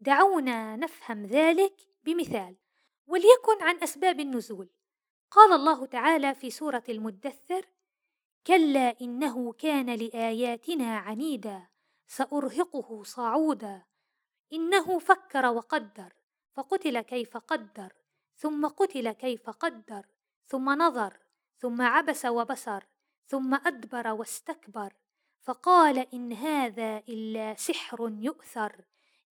دعونا 0.00 0.76
نفهم 0.76 1.26
ذلك 1.26 1.80
بمثال، 2.02 2.56
وليكن 3.06 3.62
عن 3.62 3.82
أسباب 3.82 4.20
النزول. 4.20 4.70
قال 5.30 5.52
الله 5.52 5.86
تعالى 5.86 6.34
في 6.34 6.50
سورة 6.50 6.84
المدثر: 6.88 7.68
كلا 8.46 9.00
إنه 9.00 9.52
كان 9.52 9.94
لآياتنا 9.94 10.96
عنيدا 10.98 11.68
سأرهقه 12.06 13.02
صعودا 13.02 13.82
إنه 14.52 14.98
فكر 14.98 15.46
وقدر 15.46 16.12
فقتل 16.52 17.00
كيف 17.00 17.36
قدر 17.36 17.92
ثم 18.36 18.66
قتل 18.66 19.12
كيف 19.12 19.50
قدر 19.50 20.06
ثم 20.46 20.70
نظر 20.70 21.18
ثم 21.58 21.82
عبس 21.82 22.24
وبصر 22.26 22.84
ثم 23.26 23.54
أدبر 23.54 24.08
واستكبر 24.08 24.92
فقال 25.46 25.98
إن 26.14 26.32
هذا 26.32 26.98
إلا 27.08 27.54
سحر 27.54 28.12
يؤثر 28.20 28.84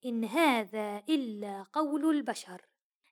إن 0.05 0.25
هذا 0.25 1.03
إلا 1.09 1.65
قول 1.73 2.09
البشر. 2.09 2.61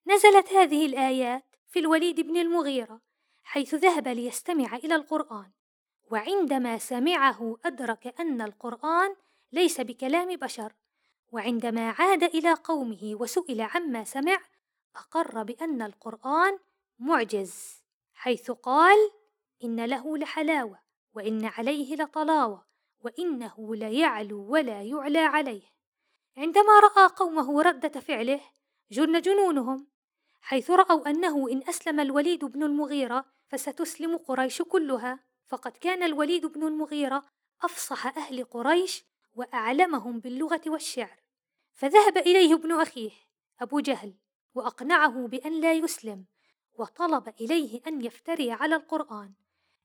نزلت 0.08 0.54
هذه 0.54 0.86
الآيات 0.86 1.44
في 1.68 1.80
الوليد 1.80 2.20
بن 2.20 2.38
المغيرة 2.38 3.02
حيث 3.44 3.76
ذهب 3.76 4.08
ليستمع 4.08 4.76
إلى 4.76 4.96
القرآن. 4.96 5.52
وعندما 6.12 6.78
سمعه 6.78 7.58
أدرك 7.66 8.20
أن 8.20 8.42
القرآن 8.42 9.16
ليس 9.52 9.82
بكلام 9.82 10.36
بشر. 10.36 10.74
وعندما 11.32 11.90
عاد 11.90 12.24
إلى 12.24 12.54
قومه 12.54 13.16
وسئل 13.20 13.62
عما 13.62 14.04
سمع 14.04 14.40
أقر 14.96 15.44
بأن 15.44 15.82
القرآن 15.82 16.60
معجز 17.00 17.84
حيث 18.14 18.52
قال 18.52 19.12
إن 19.64 19.86
له 19.86 20.18
لحلاوة 20.18 20.80
وإن 21.14 21.46
عليه 21.46 21.96
لطلاوة. 21.96 22.73
وإنه 23.04 23.76
ليعلو 23.76 24.52
ولا 24.52 24.82
يعلى 24.82 25.20
عليه. 25.20 25.64
عندما 26.38 26.80
رأى 26.80 27.08
قومه 27.16 27.62
ردة 27.62 28.00
فعله 28.00 28.42
جن 28.92 29.22
جنونهم 29.22 29.88
حيث 30.42 30.72
رأوا 30.72 31.10
أنه 31.10 31.50
إن 31.52 31.64
أسلم 31.70 32.00
الوليد 32.00 32.46
بن 32.46 32.64
المغيرة 32.64 33.26
فستسلم 33.48 34.18
قريش 34.18 34.62
كلها. 34.62 35.20
فقد 35.48 35.72
كان 35.72 36.04
الوليد 36.04 36.46
بن 36.46 36.64
المغيرة 36.64 37.24
أفصح 37.62 38.18
أهل 38.18 38.44
قريش 38.44 39.06
وأعلمهم 39.36 40.20
باللغة 40.20 40.62
والشعر. 40.68 41.20
فذهب 41.74 42.18
إليه 42.18 42.54
ابن 42.54 42.72
أخيه 42.72 43.12
أبو 43.62 43.80
جهل 43.80 44.14
وأقنعه 44.56 45.28
بأن 45.28 45.62
لا 45.62 45.74
يسلم 45.74 46.26
وطلب 46.74 47.34
إليه 47.42 47.82
أن 47.88 48.02
يفتري 48.02 48.52
على 48.52 48.76
القرآن. 48.76 49.34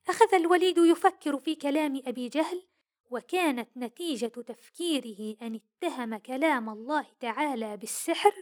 أخذ 0.09 0.33
الوليد 0.33 0.77
يفكر 0.77 1.37
في 1.37 1.55
كلام 1.55 2.01
أبي 2.05 2.29
جهل 2.29 2.68
وكانت 3.09 3.69
نتيجة 3.77 4.27
تفكيره 4.27 5.37
أن 5.41 5.59
اتهم 5.83 6.17
كلام 6.17 6.69
الله 6.69 7.05
تعالى 7.19 7.77
بالسحر 7.77 8.33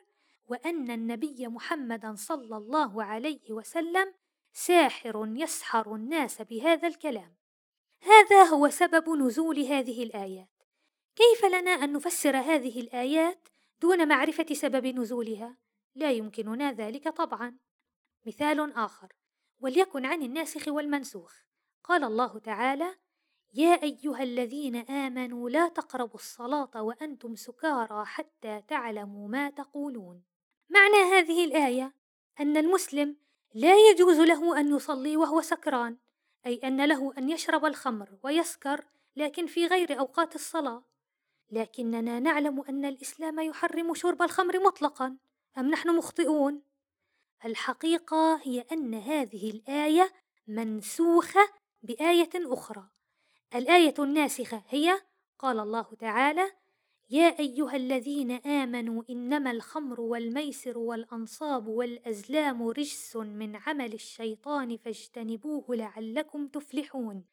وأن 0.47 0.91
النبي 0.91 1.47
محمدا 1.47 2.15
صلى 2.15 2.57
الله 2.57 3.03
عليه 3.03 3.51
وسلم 3.51 4.13
ساحر 4.53 5.34
يسحر 5.36 5.95
الناس 5.95 6.41
بهذا 6.41 6.88
الكلام. 6.88 7.36
هذا 8.01 8.43
هو 8.43 8.70
سبب 8.70 9.09
نزول 9.09 9.59
هذه 9.59 10.03
الآيات. 10.03 10.63
كيف 11.15 11.45
لنا 11.45 11.72
أن 11.72 11.93
نفسر 11.93 12.38
هذه 12.38 12.82
الآيات 12.82 13.49
دون 13.82 14.07
معرفة 14.07 14.45
سبب 14.53 14.86
نزولها؟ 14.86 15.57
لا 15.95 16.11
يمكننا 16.11 16.72
ذلك 16.72 17.07
طبعا. 17.07 17.57
مثال 18.26 18.74
آخر. 18.74 19.13
وليكن 19.59 20.05
عن 20.05 20.22
الناسخ 20.22 20.68
والمنسوخ. 20.68 21.34
قال 21.84 22.03
الله 22.03 22.39
تعالى 22.39 22.95
يا 23.54 23.84
أيها 23.84 24.24
الذين 24.24 24.76
آمنوا 24.76 25.50
لا 25.50 25.68
تقربوا 25.68 26.16
الصلاة 26.16 26.84
وأنتم 26.84 27.36
سكارى 27.36 28.06
حتى 28.06 28.62
تعلموا 28.68 29.28
ما 29.28 29.50
تقولون. 29.50 30.24
معنى 30.70 31.14
هذه 31.14 31.45
الآية 31.45 31.93
أن 32.39 32.58
المسلم 32.58 33.16
لا 33.54 33.76
يجوز 33.89 34.20
له 34.20 34.60
أن 34.60 34.76
يصلي 34.76 35.18
وهو 35.18 35.41
سكران 35.41 35.98
أي 36.45 36.56
أن 36.64 36.86
له 36.86 37.14
أن 37.18 37.30
يشرب 37.30 37.66
الخمر 37.66 38.10
ويسكر 38.24 38.86
لكن 39.16 39.48
في 39.48 39.66
غير 39.66 40.00
أوقات 40.00 40.36
الصلاة. 40.36 40.84
لكننا 41.52 42.20
نعلم 42.20 42.62
أن 42.70 42.86
الإسلام 42.86 43.39
يحرم 43.39 43.93
شرب 43.93 44.22
الخمر 44.22 44.60
مطلقا 44.60 45.18
أم 45.58 45.70
نحن 45.70 45.95
مخطئون؟ 45.95 46.62
الحقيقة 47.45 48.39
هي 48.43 48.66
أن 48.72 48.93
هذه 48.93 49.52
الآية 49.52 50.12
منسوخة 50.48 51.50
بآية 51.84 52.30
أخرى. 52.36 52.89
الآية 53.56 53.93
الناسخة 54.00 54.64
هي 54.70 55.02
قال 55.39 55.60
الله 55.60 55.86
تعالى 56.00 56.52
يا 57.10 57.39
أيها 57.39 57.76
الذين 57.76 58.32
آمنوا 58.32 59.04
إنما 59.10 59.52
الخمر 59.52 60.02
والميسر 60.02 60.78
والأنصاب 60.78 61.68
والأزلام 61.68 62.68
رجس 62.68 63.16
من 63.16 63.56
عمل 63.56 63.93
الشيطان 63.93 64.78
فاجتنبوه 64.78 65.66
لعلكم 65.70 66.48
تفلحون. 66.48 67.26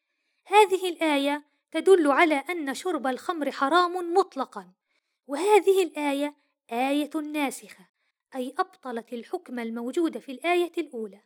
هذه 0.45 0.89
الآية 0.89 1.43
تدل 1.71 2.11
على 2.11 2.35
أن 2.35 2.73
شرب 2.73 3.07
الخمر 3.07 3.51
حرام 3.51 4.13
مطلقا. 4.13 4.71
وهذه 5.27 5.83
الآية 5.83 6.35
آية 6.71 7.09
ناسخة 7.33 7.87
أي 8.35 8.53
أبطلت 8.59 9.13
الحكم 9.13 9.59
الموجود 9.59 10.17
في 10.17 10.31
الآية 10.31 10.71
الأولى. 10.77 11.21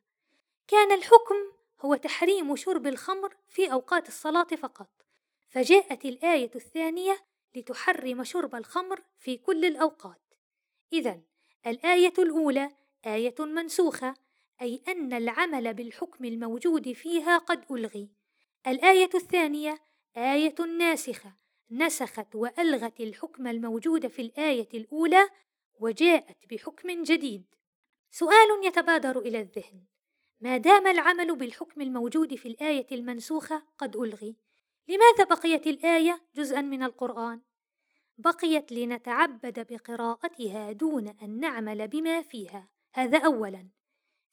كان 0.67 0.91
الحكم 0.91 1.35
هو 1.81 1.95
تحريم 1.95 2.55
شرب 2.55 2.87
الخمر 2.87 3.35
في 3.47 3.71
أوقات 3.71 4.07
الصلاة 4.07 4.43
فقط 4.43 4.89
فجاءت 5.49 6.05
الآية 6.05 6.51
الثانية 6.55 7.25
لتحرم 7.55 8.23
شرب 8.23 8.55
الخمر 8.55 9.01
في 9.17 9.37
كل 9.37 9.65
الأوقات. 9.65 10.21
إذا 10.93 11.21
الآية 11.67 12.13
الأولى 12.19 12.69
آية 13.05 13.35
منسوخة 13.39 14.13
أي 14.61 14.83
أن 14.87 15.13
العمل 15.13 15.73
بالحكم 15.73 16.25
الموجود 16.25 16.91
فيها 16.91 17.37
قد 17.37 17.65
ألغي. 17.71 18.09
الآية 18.67 19.09
الثانية 19.15 19.79
آية 20.17 20.55
ناسخة 20.77 21.35
نسخت 21.71 22.35
وألغت 22.35 22.99
الحكم 22.99 23.47
الموجود 23.47 24.07
في 24.07 24.21
الآية 24.21 24.69
الأولى 24.73 25.29
وجاءت 25.79 26.45
بحكم 26.51 27.03
جديد. 27.03 27.45
سؤال 28.11 28.65
يتبادر 28.65 29.19
إلى 29.19 29.39
الذهن. 29.39 29.83
ما 30.41 30.57
دام 30.57 30.87
العمل 30.87 31.35
بالحكم 31.35 31.81
الموجود 31.81 32.35
في 32.35 32.47
الآية 32.47 32.87
المنسوخة 32.91 33.63
قد 33.77 33.95
ألغي 33.95 34.35
لماذا 34.87 35.23
بقيت 35.23 35.67
الآية 35.67 36.21
جزءا 36.35 36.61
من 36.61 36.83
القرآن؟ 36.83 37.41
بقيت 38.17 38.71
لنتعبد 38.71 39.73
بقراءتها 39.73 40.71
دون 40.71 41.07
أن 41.07 41.39
نعمل 41.39 41.87
بما 41.87 42.21
فيها، 42.21 42.69
هذا 42.93 43.25
أولا. 43.25 43.69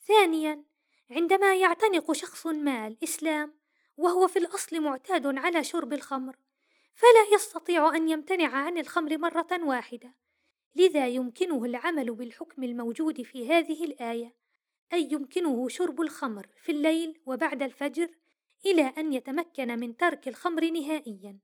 ثانيا، 0.06 0.64
عندما 1.10 1.54
يعتنق 1.54 2.12
شخص 2.12 2.46
ما 2.46 2.86
الإسلام 2.86 3.54
وهو 3.96 4.28
في 4.28 4.38
الأصل 4.38 4.80
معتاد 4.80 5.26
على 5.26 5.64
شرب 5.64 5.92
الخمر، 5.92 6.36
فلا 6.94 7.34
يستطيع 7.34 7.96
أن 7.96 8.08
يمتنع 8.08 8.48
عن 8.48 8.78
الخمر 8.78 9.18
مرة 9.18 9.48
واحدة، 9.62 10.14
لذا 10.76 11.06
يمكنه 11.06 11.64
العمل 11.64 12.14
بالحكم 12.14 12.62
الموجود 12.62 13.22
في 13.22 13.52
هذه 13.52 13.84
الآية، 13.84 14.45
أي 14.92 15.08
يمكنه 15.12 15.68
شرب 15.68 16.00
الخمر 16.00 16.46
في 16.62 16.72
الليل 16.72 17.20
وبعد 17.26 17.62
الفجر 17.62 18.08
إلى 18.66 18.82
أن 18.98 19.12
يتمكن 19.12 19.78
من 19.78 19.96
ترك 19.96 20.28
الخمر 20.28 20.70
نهائيا. 20.70 21.38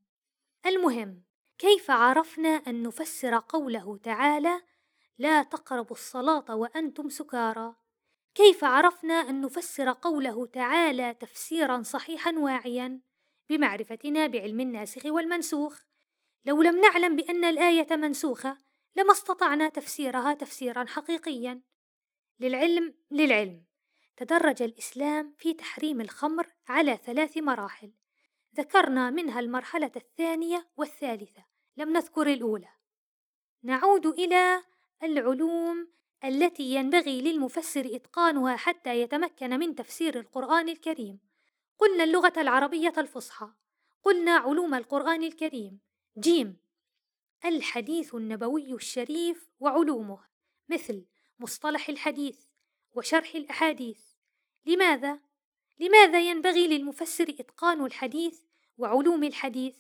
المهم، 0.66 1.22
كيف 1.58 1.90
عرفنا 1.90 2.48
أن 2.48 2.82
نفسر 2.82 3.38
قوله 3.48 3.96
تعالى: 3.96 4.62
لا 5.18 5.42
تقربوا 5.42 5.96
الصلاة 5.96 6.56
وأنتم 6.56 7.08
سكارى؟ 7.08 7.74
كيف 8.34 8.64
عرفنا 8.64 9.14
أن 9.14 9.40
نفسر 9.40 9.92
قوله 9.92 10.46
تعالى 10.46 11.14
تفسيرا 11.14 11.82
صحيحا 11.82 12.32
واعيا؟ 12.38 13.00
بمعرفتنا 13.48 14.26
بعلم 14.26 14.60
الناسخ 14.60 15.06
والمنسوخ. 15.06 15.80
لو 16.44 16.62
لم 16.62 16.80
نعلم 16.80 17.16
بأن 17.16 17.44
الآية 17.44 17.96
منسوخة 17.96 18.58
لما 18.96 19.12
استطعنا 19.12 19.68
تفسيرها 19.68 20.34
تفسيرا 20.34 20.84
حقيقيا. 20.84 21.60
للعلم 22.42 22.94
للعلم. 23.10 23.64
تدرج 24.16 24.62
الإسلام 24.62 25.34
في 25.38 25.54
تحريم 25.54 26.00
الخمر 26.00 26.46
على 26.68 26.96
ثلاث 26.96 27.36
مراحل. 27.36 27.92
ذكرنا 28.56 29.10
منها 29.10 29.40
المرحلة 29.40 29.90
الثانية 29.96 30.68
والثالثة 30.76 31.44
لم 31.76 31.92
نذكر 31.92 32.26
الأولى. 32.26 32.68
نعود 33.62 34.06
إلى 34.06 34.62
العلوم 35.02 35.92
التي 36.24 36.62
ينبغي 36.62 37.20
للمفسر 37.20 37.88
إتقانها 37.94 38.56
حتى 38.56 39.00
يتمكن 39.00 39.58
من 39.58 39.74
تفسير 39.74 40.20
القرآن 40.20 40.68
الكريم. 40.68 41.20
قلنا 41.78 42.04
اللغة 42.04 42.32
العربية 42.36 42.94
الفصحى. 42.98 43.48
قلنا 44.02 44.32
علوم 44.32 44.74
القرآن 44.74 45.22
الكريم. 45.22 45.80
جيم. 46.18 46.56
الحديث 47.44 48.14
النبوي 48.14 48.74
الشريف 48.74 49.50
وعلومه. 49.60 50.24
مثل 50.68 51.06
مصطلح 51.42 51.88
الحديث 51.88 52.38
وشرح 52.94 53.34
الأحاديث 53.34 54.00
لماذا؟ 54.66 55.20
لماذا 55.78 56.20
ينبغي 56.20 56.66
للمفسر 56.66 57.28
إتقان 57.28 57.84
الحديث 57.84 58.40
وعلوم 58.78 59.24
الحديث؟ 59.24 59.76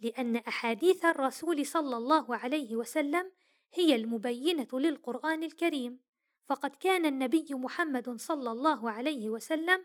لأن 0.00 0.36
أحاديث 0.36 1.04
الرسول 1.04 1.66
صلى 1.66 1.96
الله 1.96 2.36
عليه 2.36 2.76
وسلم 2.76 3.32
هي 3.74 3.94
المبينة 3.96 4.68
للقرآن 4.72 5.42
الكريم، 5.42 6.00
فقد 6.46 6.70
كان 6.70 7.06
النبي 7.06 7.46
محمد 7.50 8.20
صلى 8.20 8.52
الله 8.52 8.90
عليه 8.90 9.30
وسلم 9.30 9.84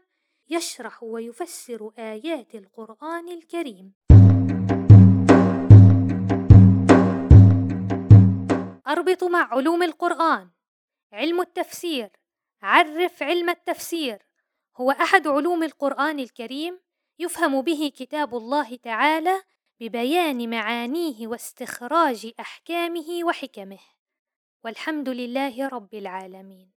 يشرح 0.50 1.04
ويفسر 1.04 1.92
آيات 1.98 2.56
القرآن 2.56 3.30
الكريم. 3.30 3.94
أربط 8.88 9.24
مع 9.24 9.54
علوم 9.54 9.84
القرآن 9.84 10.50
علم 11.14 11.42
التفسير. 11.42 12.10
عرف 12.62 13.24
علم 13.24 13.50
التفسير. 13.50 14.26
هو 14.78 14.92
أحد 14.92 15.28
علوم 15.28 15.64
القرآن 15.64 16.20
الكريم 16.20 16.80
يفهم 17.20 17.62
به 17.62 17.92
كتاب 17.96 18.36
الله 18.36 18.76
تعالى 18.76 19.44
ببيان 19.80 20.50
معانيه 20.50 21.28
واستخراج 21.28 22.32
أحكامه 22.40 23.24
وحكمه. 23.24 23.80
والحمد 24.64 25.10
لله 25.10 25.68
رب 25.68 25.94
العالمين. 25.94 26.72